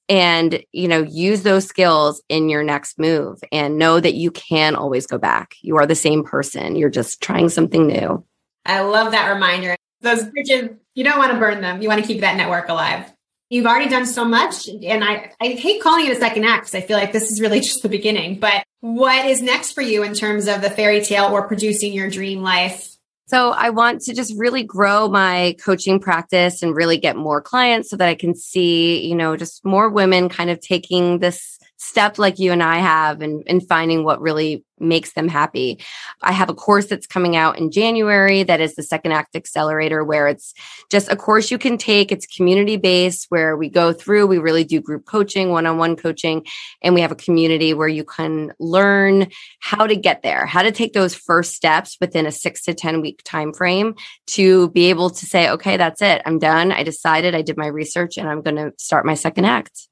and, 0.09 0.63
you 0.71 0.87
know, 0.87 1.03
use 1.03 1.43
those 1.43 1.65
skills 1.65 2.21
in 2.29 2.49
your 2.49 2.63
next 2.63 2.97
move 2.97 3.39
and 3.51 3.77
know 3.77 3.99
that 3.99 4.13
you 4.13 4.31
can 4.31 4.75
always 4.75 5.05
go 5.05 5.17
back. 5.17 5.55
You 5.61 5.77
are 5.77 5.85
the 5.85 5.95
same 5.95 6.23
person. 6.23 6.75
You're 6.75 6.89
just 6.89 7.21
trying 7.21 7.49
something 7.49 7.87
new. 7.87 8.23
I 8.65 8.81
love 8.81 9.11
that 9.11 9.33
reminder. 9.33 9.75
Those 10.01 10.23
bridges, 10.25 10.69
you 10.93 11.03
don't 11.03 11.17
want 11.17 11.33
to 11.33 11.39
burn 11.39 11.61
them. 11.61 11.81
You 11.81 11.89
want 11.89 12.01
to 12.01 12.07
keep 12.07 12.21
that 12.21 12.37
network 12.37 12.69
alive. 12.69 13.11
You've 13.49 13.65
already 13.65 13.89
done 13.89 14.05
so 14.05 14.25
much. 14.25 14.67
And 14.67 15.03
I, 15.03 15.31
I 15.41 15.47
hate 15.49 15.81
calling 15.81 16.05
it 16.05 16.11
a 16.11 16.19
second 16.19 16.43
act 16.43 16.63
because 16.63 16.75
I 16.75 16.81
feel 16.81 16.97
like 16.97 17.13
this 17.13 17.31
is 17.31 17.41
really 17.41 17.59
just 17.61 17.81
the 17.81 17.89
beginning. 17.89 18.39
But 18.39 18.63
what 18.81 19.25
is 19.25 19.41
next 19.41 19.73
for 19.73 19.81
you 19.81 20.03
in 20.03 20.13
terms 20.13 20.47
of 20.47 20.61
the 20.61 20.69
fairy 20.69 21.03
tale 21.03 21.25
or 21.25 21.47
producing 21.47 21.93
your 21.93 22.09
dream 22.09 22.41
life? 22.41 22.95
So 23.27 23.51
I 23.51 23.71
want 23.71 24.01
to 24.03 24.13
just 24.13 24.33
really 24.37 24.63
grow 24.63 25.09
my 25.09 25.57
coaching 25.61 25.99
practice 25.99 26.63
and 26.63 26.73
really 26.73 26.97
get 26.97 27.17
more 27.17 27.41
clients 27.41 27.89
so 27.89 27.97
that 27.97 28.07
I 28.07 28.15
can 28.15 28.33
see, 28.33 29.05
you 29.05 29.15
know, 29.15 29.35
just 29.35 29.65
more 29.65 29.89
women 29.89 30.29
kind 30.29 30.49
of 30.49 30.61
taking 30.61 31.19
this 31.19 31.59
step 31.77 32.17
like 32.17 32.39
you 32.39 32.51
and 32.51 32.63
I 32.63 32.77
have 32.77 33.21
and, 33.21 33.43
and 33.47 33.67
finding 33.67 34.03
what 34.03 34.19
really 34.19 34.63
makes 34.79 35.13
them 35.13 35.27
happy. 35.27 35.79
I 36.21 36.31
have 36.31 36.49
a 36.49 36.53
course 36.53 36.87
that's 36.87 37.07
coming 37.07 37.35
out 37.35 37.57
in 37.57 37.71
January 37.71 38.43
that 38.43 38.61
is 38.61 38.75
the 38.75 38.83
Second 38.83 39.11
Act 39.11 39.35
Accelerator, 39.35 40.03
where 40.03 40.27
it's 40.27 40.53
just 40.89 41.11
a 41.11 41.15
course 41.15 41.49
you 41.49 41.57
can 41.57 41.77
take. 41.77 42.11
It's 42.11 42.25
community 42.25 42.77
based, 42.77 43.27
where 43.29 43.57
we 43.57 43.69
go 43.69 43.93
through, 43.93 44.27
we 44.27 44.37
really 44.37 44.63
do 44.63 44.81
group 44.81 45.05
coaching, 45.05 45.49
one 45.49 45.65
on 45.65 45.77
one 45.77 45.95
coaching, 45.95 46.45
and 46.81 46.93
we 46.93 47.01
have 47.01 47.11
a 47.11 47.15
community 47.15 47.73
where 47.73 47.87
you 47.87 48.03
can 48.03 48.53
learn 48.59 49.27
how 49.59 49.87
to 49.87 49.95
get 49.95 50.21
there, 50.21 50.45
how 50.45 50.61
to 50.61 50.71
take 50.71 50.93
those 50.93 51.15
first 51.15 51.53
steps 51.53 51.97
within 51.99 52.25
a 52.25 52.31
six 52.31 52.63
to 52.63 52.73
10 52.73 53.01
week 53.01 53.21
time 53.23 53.53
frame 53.53 53.95
to 54.27 54.69
be 54.69 54.85
able 54.85 55.09
to 55.09 55.25
say, 55.25 55.49
okay, 55.49 55.77
that's 55.77 56.01
it. 56.01 56.21
I'm 56.25 56.39
done. 56.39 56.71
I 56.71 56.83
decided, 56.83 57.35
I 57.35 57.41
did 57.41 57.57
my 57.57 57.67
research, 57.67 58.17
and 58.17 58.27
I'm 58.29 58.41
going 58.41 58.57
to 58.57 58.73
start 58.77 59.05
my 59.05 59.15
second 59.15 59.45
act. 59.45 59.87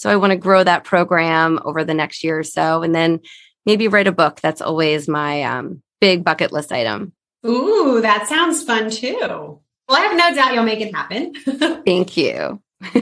So 0.00 0.08
I 0.08 0.16
want 0.16 0.30
to 0.30 0.36
grow 0.38 0.64
that 0.64 0.84
program 0.84 1.60
over 1.62 1.84
the 1.84 1.92
next 1.92 2.24
year 2.24 2.38
or 2.38 2.42
so. 2.42 2.82
And 2.82 2.94
then 2.94 3.20
maybe 3.66 3.86
write 3.86 4.06
a 4.06 4.12
book. 4.12 4.40
That's 4.40 4.62
always 4.62 5.06
my 5.06 5.42
um, 5.42 5.82
big 6.00 6.24
bucket 6.24 6.52
list 6.52 6.72
item. 6.72 7.12
Ooh, 7.46 8.00
that 8.00 8.26
sounds 8.26 8.64
fun 8.64 8.88
too. 8.88 9.18
Well, 9.20 9.60
I 9.90 10.00
have 10.00 10.16
no 10.16 10.34
doubt 10.34 10.54
you'll 10.54 10.64
make 10.64 10.80
it 10.80 10.94
happen. 10.94 11.34
Thank 11.84 12.16
you. 12.16 12.62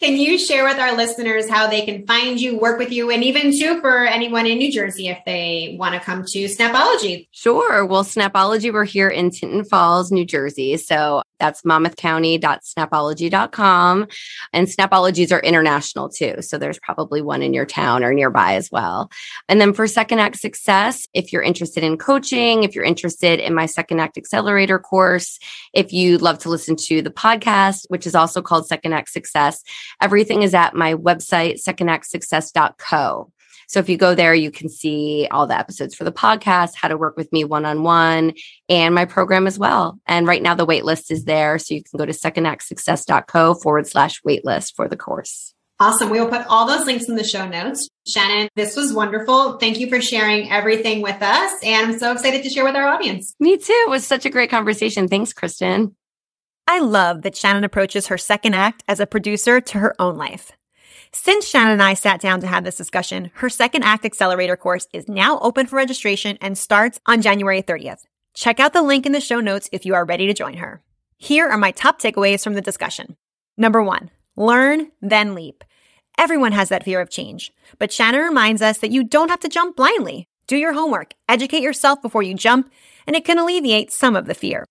Can 0.00 0.16
you 0.16 0.36
share 0.36 0.64
with 0.64 0.78
our 0.78 0.94
listeners 0.94 1.48
how 1.48 1.68
they 1.68 1.86
can 1.86 2.06
find 2.06 2.38
you, 2.38 2.58
work 2.58 2.78
with 2.78 2.92
you, 2.92 3.10
and 3.10 3.24
even 3.24 3.50
too 3.50 3.80
for 3.80 4.04
anyone 4.04 4.44
in 4.44 4.58
New 4.58 4.70
Jersey 4.70 5.08
if 5.08 5.18
they 5.24 5.74
want 5.78 5.94
to 5.94 6.00
come 6.00 6.22
to 6.22 6.44
Snapology? 6.44 7.28
Sure. 7.30 7.82
Well, 7.86 8.04
Snapology, 8.04 8.70
we're 8.70 8.84
here 8.84 9.08
in 9.08 9.30
Tinton 9.30 9.64
Falls, 9.64 10.12
New 10.12 10.26
Jersey. 10.26 10.76
So 10.76 11.22
that's 11.38 11.62
monmouthcounty.snapology.com. 11.62 14.06
And 14.52 14.66
Snapologies 14.66 15.32
are 15.32 15.40
international 15.40 16.08
too. 16.08 16.36
So 16.40 16.56
there's 16.58 16.78
probably 16.78 17.20
one 17.22 17.42
in 17.42 17.54
your 17.54 17.66
town 17.66 18.04
or 18.04 18.14
nearby 18.14 18.54
as 18.54 18.70
well. 18.70 19.10
And 19.48 19.60
then 19.60 19.72
for 19.72 19.86
Second 19.86 20.18
Act 20.20 20.36
Success, 20.36 21.08
if 21.14 21.32
you're 21.32 21.42
interested 21.42 21.84
in 21.84 21.98
coaching, 21.98 22.64
if 22.64 22.74
you're 22.74 22.84
interested 22.84 23.40
in 23.40 23.54
my 23.54 23.66
Second 23.66 24.00
Act 24.00 24.18
Accelerator 24.18 24.78
course, 24.78 25.38
if 25.72 25.92
you'd 25.92 26.22
love 26.22 26.38
to 26.38 26.48
listen 26.48 26.76
to 26.76 27.02
the 27.02 27.10
podcast, 27.10 27.84
which 27.88 28.06
is 28.06 28.14
also 28.14 28.42
called 28.42 28.66
Second 28.66 28.92
Act 28.92 29.10
Success, 29.10 29.62
everything 30.00 30.42
is 30.42 30.54
at 30.54 30.74
my 30.74 30.94
website, 30.94 31.62
secondactsuccess.co. 31.62 33.32
So 33.66 33.80
if 33.80 33.88
you 33.88 33.96
go 33.96 34.14
there, 34.14 34.34
you 34.34 34.50
can 34.50 34.68
see 34.68 35.26
all 35.30 35.46
the 35.46 35.58
episodes 35.58 35.94
for 35.94 36.04
the 36.04 36.12
podcast, 36.12 36.74
how 36.74 36.88
to 36.88 36.96
work 36.96 37.16
with 37.16 37.32
me 37.32 37.44
one 37.44 37.64
on 37.64 37.82
one, 37.82 38.32
and 38.68 38.94
my 38.94 39.04
program 39.04 39.46
as 39.46 39.58
well. 39.58 39.98
And 40.06 40.26
right 40.26 40.42
now, 40.42 40.54
the 40.54 40.66
waitlist 40.66 41.10
is 41.10 41.24
there. 41.24 41.58
So 41.58 41.74
you 41.74 41.82
can 41.82 41.98
go 41.98 42.06
to 42.06 42.12
secondactsuccess.co 42.12 43.54
forward 43.54 43.86
slash 43.86 44.20
waitlist 44.22 44.74
for 44.74 44.88
the 44.88 44.96
course. 44.96 45.52
Awesome. 45.78 46.08
We 46.08 46.18
will 46.20 46.28
put 46.28 46.46
all 46.46 46.66
those 46.66 46.86
links 46.86 47.06
in 47.06 47.16
the 47.16 47.24
show 47.24 47.46
notes. 47.46 47.88
Shannon, 48.06 48.48
this 48.56 48.76
was 48.76 48.94
wonderful. 48.94 49.58
Thank 49.58 49.78
you 49.78 49.90
for 49.90 50.00
sharing 50.00 50.50
everything 50.50 51.02
with 51.02 51.20
us. 51.20 51.52
And 51.62 51.92
I'm 51.92 51.98
so 51.98 52.12
excited 52.12 52.42
to 52.44 52.48
share 52.48 52.64
with 52.64 52.76
our 52.76 52.86
audience. 52.86 53.34
Me 53.40 53.58
too. 53.58 53.84
It 53.86 53.90
was 53.90 54.06
such 54.06 54.24
a 54.24 54.30
great 54.30 54.48
conversation. 54.48 55.06
Thanks, 55.06 55.34
Kristen. 55.34 55.94
I 56.66 56.80
love 56.80 57.22
that 57.22 57.36
Shannon 57.36 57.62
approaches 57.62 58.06
her 58.06 58.16
second 58.16 58.54
act 58.54 58.84
as 58.88 59.00
a 59.00 59.06
producer 59.06 59.60
to 59.60 59.78
her 59.78 59.94
own 60.00 60.16
life. 60.16 60.52
Since 61.12 61.46
Shannon 61.46 61.72
and 61.72 61.82
I 61.82 61.94
sat 61.94 62.20
down 62.20 62.40
to 62.40 62.46
have 62.46 62.64
this 62.64 62.76
discussion, 62.76 63.30
her 63.34 63.48
second 63.48 63.82
act 63.82 64.04
accelerator 64.04 64.56
course 64.56 64.86
is 64.92 65.08
now 65.08 65.38
open 65.40 65.66
for 65.66 65.76
registration 65.76 66.38
and 66.40 66.58
starts 66.58 67.00
on 67.06 67.22
January 67.22 67.62
30th. 67.62 68.04
Check 68.34 68.60
out 68.60 68.72
the 68.72 68.82
link 68.82 69.06
in 69.06 69.12
the 69.12 69.20
show 69.20 69.40
notes 69.40 69.68
if 69.72 69.86
you 69.86 69.94
are 69.94 70.04
ready 70.04 70.26
to 70.26 70.34
join 70.34 70.58
her. 70.58 70.82
Here 71.16 71.48
are 71.48 71.56
my 71.56 71.70
top 71.70 72.00
takeaways 72.00 72.44
from 72.44 72.54
the 72.54 72.60
discussion. 72.60 73.16
Number 73.56 73.82
one, 73.82 74.10
learn, 74.36 74.92
then 75.00 75.34
leap. 75.34 75.64
Everyone 76.18 76.52
has 76.52 76.68
that 76.68 76.84
fear 76.84 77.00
of 77.00 77.10
change, 77.10 77.52
but 77.78 77.92
Shannon 77.92 78.20
reminds 78.20 78.60
us 78.62 78.78
that 78.78 78.90
you 78.90 79.04
don't 79.04 79.30
have 79.30 79.40
to 79.40 79.48
jump 79.48 79.76
blindly. 79.76 80.28
Do 80.46 80.56
your 80.56 80.74
homework, 80.74 81.14
educate 81.28 81.62
yourself 81.62 82.02
before 82.02 82.22
you 82.22 82.34
jump, 82.34 82.70
and 83.06 83.16
it 83.16 83.24
can 83.24 83.38
alleviate 83.38 83.92
some 83.92 84.16
of 84.16 84.26
the 84.26 84.34
fear. 84.34 84.64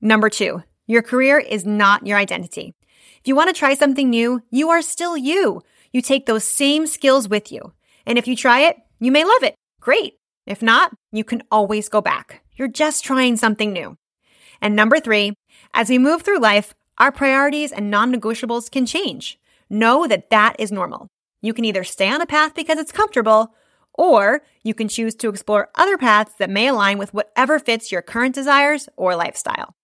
Number 0.00 0.28
two, 0.28 0.62
your 0.86 1.02
career 1.02 1.38
is 1.38 1.64
not 1.64 2.06
your 2.06 2.18
identity. 2.18 2.74
If 3.20 3.28
you 3.28 3.36
want 3.36 3.48
to 3.48 3.54
try 3.54 3.74
something 3.74 4.10
new, 4.10 4.42
you 4.50 4.70
are 4.70 4.82
still 4.82 5.16
you. 5.16 5.62
You 5.92 6.02
take 6.02 6.26
those 6.26 6.44
same 6.44 6.86
skills 6.86 7.28
with 7.28 7.52
you. 7.52 7.72
And 8.06 8.18
if 8.18 8.26
you 8.26 8.34
try 8.34 8.60
it, 8.60 8.76
you 8.98 9.12
may 9.12 9.24
love 9.24 9.42
it. 9.42 9.54
Great. 9.80 10.14
If 10.46 10.62
not, 10.62 10.92
you 11.12 11.24
can 11.24 11.42
always 11.50 11.88
go 11.88 12.00
back. 12.00 12.42
You're 12.56 12.68
just 12.68 13.04
trying 13.04 13.36
something 13.36 13.72
new. 13.72 13.96
And 14.60 14.74
number 14.74 14.98
three, 14.98 15.34
as 15.74 15.88
we 15.88 15.98
move 15.98 16.22
through 16.22 16.38
life, 16.38 16.74
our 16.98 17.12
priorities 17.12 17.72
and 17.72 17.90
non 17.90 18.14
negotiables 18.14 18.70
can 18.70 18.86
change. 18.86 19.38
Know 19.68 20.06
that 20.06 20.30
that 20.30 20.56
is 20.58 20.72
normal. 20.72 21.08
You 21.40 21.54
can 21.54 21.64
either 21.64 21.84
stay 21.84 22.08
on 22.08 22.20
a 22.20 22.26
path 22.26 22.54
because 22.54 22.78
it's 22.78 22.92
comfortable, 22.92 23.54
or 23.94 24.42
you 24.62 24.74
can 24.74 24.88
choose 24.88 25.14
to 25.16 25.28
explore 25.28 25.70
other 25.74 25.98
paths 25.98 26.34
that 26.38 26.50
may 26.50 26.68
align 26.68 26.98
with 26.98 27.12
whatever 27.12 27.58
fits 27.58 27.90
your 27.90 28.02
current 28.02 28.34
desires 28.34 28.88
or 28.96 29.16
lifestyle. 29.16 29.74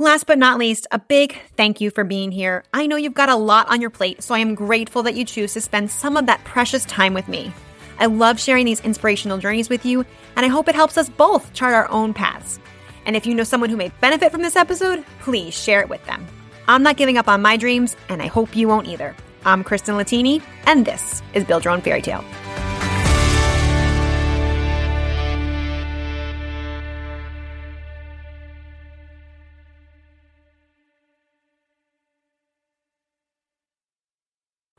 Last 0.00 0.28
but 0.28 0.38
not 0.38 0.58
least, 0.58 0.86
a 0.92 1.00
big 1.00 1.36
thank 1.56 1.80
you 1.80 1.90
for 1.90 2.04
being 2.04 2.30
here. 2.30 2.62
I 2.72 2.86
know 2.86 2.94
you've 2.94 3.14
got 3.14 3.30
a 3.30 3.34
lot 3.34 3.68
on 3.68 3.80
your 3.80 3.90
plate, 3.90 4.22
so 4.22 4.32
I 4.32 4.38
am 4.38 4.54
grateful 4.54 5.02
that 5.02 5.16
you 5.16 5.24
choose 5.24 5.54
to 5.54 5.60
spend 5.60 5.90
some 5.90 6.16
of 6.16 6.26
that 6.26 6.44
precious 6.44 6.84
time 6.84 7.14
with 7.14 7.26
me. 7.26 7.52
I 7.98 8.06
love 8.06 8.38
sharing 8.38 8.64
these 8.64 8.78
inspirational 8.78 9.38
journeys 9.38 9.68
with 9.68 9.84
you, 9.84 10.04
and 10.36 10.46
I 10.46 10.50
hope 10.50 10.68
it 10.68 10.76
helps 10.76 10.96
us 10.98 11.08
both 11.08 11.52
chart 11.52 11.74
our 11.74 11.90
own 11.90 12.14
paths. 12.14 12.60
And 13.06 13.16
if 13.16 13.26
you 13.26 13.34
know 13.34 13.42
someone 13.42 13.70
who 13.70 13.76
may 13.76 13.90
benefit 14.00 14.30
from 14.30 14.42
this 14.42 14.54
episode, 14.54 15.04
please 15.18 15.52
share 15.52 15.80
it 15.80 15.88
with 15.88 16.04
them. 16.06 16.24
I'm 16.68 16.84
not 16.84 16.96
giving 16.96 17.18
up 17.18 17.26
on 17.26 17.42
my 17.42 17.56
dreams, 17.56 17.96
and 18.08 18.22
I 18.22 18.28
hope 18.28 18.54
you 18.54 18.68
won't 18.68 18.86
either. 18.86 19.16
I'm 19.44 19.64
Kristen 19.64 19.96
Latini, 19.96 20.40
and 20.66 20.86
this 20.86 21.22
is 21.34 21.42
Build 21.42 21.64
Your 21.64 21.74
Own 21.74 21.80
Fairy 21.80 22.02
Tale. 22.02 22.24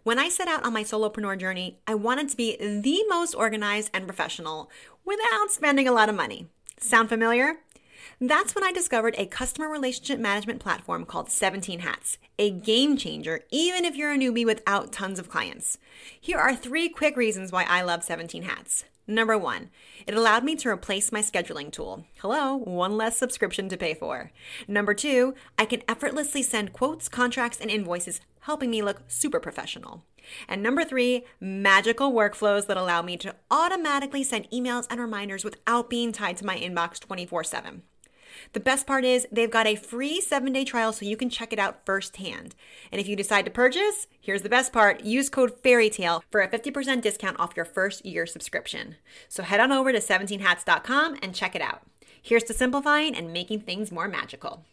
When 0.03 0.17
I 0.17 0.29
set 0.29 0.47
out 0.47 0.65
on 0.65 0.71
my 0.71 0.83
solopreneur 0.83 1.37
journey, 1.37 1.77
I 1.85 1.93
wanted 1.93 2.29
to 2.29 2.37
be 2.37 2.55
the 2.55 3.03
most 3.09 3.35
organized 3.35 3.91
and 3.93 4.07
professional 4.07 4.71
without 5.03 5.51
spending 5.51 5.89
a 5.89 5.91
lot 5.91 6.07
of 6.07 6.15
money. 6.15 6.47
Sound 6.79 7.09
familiar? 7.09 7.57
That's 8.21 8.55
when 8.55 8.63
I 8.63 8.71
discovered 8.71 9.15
a 9.17 9.25
customer 9.25 9.67
relationship 9.67 10.17
management 10.17 10.61
platform 10.61 11.05
called 11.05 11.29
17 11.29 11.79
Hats, 11.79 12.17
a 12.37 12.49
game 12.49 12.95
changer, 12.95 13.41
even 13.51 13.83
if 13.83 13.97
you're 13.97 14.13
a 14.13 14.17
newbie 14.17 14.45
without 14.45 14.93
tons 14.93 15.19
of 15.19 15.29
clients. 15.29 15.77
Here 16.19 16.37
are 16.37 16.55
three 16.55 16.87
quick 16.87 17.17
reasons 17.17 17.51
why 17.51 17.65
I 17.65 17.81
love 17.81 18.03
17 18.03 18.43
Hats. 18.43 18.85
Number 19.09 19.39
one, 19.39 19.71
it 20.05 20.13
allowed 20.13 20.43
me 20.43 20.55
to 20.57 20.69
replace 20.69 21.11
my 21.11 21.23
scheduling 21.23 21.71
tool. 21.71 22.05
Hello, 22.19 22.55
one 22.57 22.95
less 22.95 23.17
subscription 23.17 23.67
to 23.69 23.75
pay 23.75 23.95
for. 23.95 24.31
Number 24.67 24.93
two, 24.93 25.33
I 25.57 25.65
can 25.65 25.81
effortlessly 25.87 26.43
send 26.43 26.73
quotes, 26.73 27.09
contracts, 27.09 27.57
and 27.59 27.71
invoices, 27.71 28.21
helping 28.41 28.69
me 28.69 28.83
look 28.83 29.01
super 29.07 29.39
professional. 29.39 30.05
And 30.47 30.61
number 30.61 30.85
three, 30.85 31.25
magical 31.39 32.13
workflows 32.13 32.67
that 32.67 32.77
allow 32.77 33.01
me 33.01 33.17
to 33.17 33.33
automatically 33.49 34.23
send 34.23 34.47
emails 34.51 34.85
and 34.91 34.99
reminders 34.99 35.43
without 35.43 35.89
being 35.89 36.11
tied 36.11 36.37
to 36.37 36.45
my 36.45 36.59
inbox 36.59 36.99
24 36.99 37.43
7. 37.43 37.81
The 38.53 38.59
best 38.59 38.87
part 38.87 39.05
is 39.05 39.27
they've 39.31 39.49
got 39.49 39.67
a 39.67 39.75
free 39.75 40.21
seven 40.21 40.53
day 40.53 40.63
trial 40.63 40.93
so 40.93 41.05
you 41.05 41.17
can 41.17 41.29
check 41.29 41.53
it 41.53 41.59
out 41.59 41.85
firsthand. 41.85 42.55
And 42.91 42.99
if 42.99 43.07
you 43.07 43.15
decide 43.15 43.45
to 43.45 43.51
purchase, 43.51 44.07
here's 44.19 44.41
the 44.41 44.49
best 44.49 44.73
part 44.73 45.03
use 45.03 45.29
code 45.29 45.61
FAIRYTALE 45.63 46.23
for 46.31 46.41
a 46.41 46.47
50% 46.47 47.01
discount 47.01 47.39
off 47.39 47.55
your 47.55 47.65
first 47.65 48.05
year 48.05 48.25
subscription. 48.25 48.95
So 49.27 49.43
head 49.43 49.59
on 49.59 49.71
over 49.71 49.91
to 49.91 49.99
17hats.com 49.99 51.17
and 51.21 51.35
check 51.35 51.55
it 51.55 51.61
out. 51.61 51.81
Here's 52.21 52.43
to 52.43 52.53
simplifying 52.53 53.15
and 53.15 53.33
making 53.33 53.61
things 53.61 53.91
more 53.91 54.07
magical. 54.07 54.65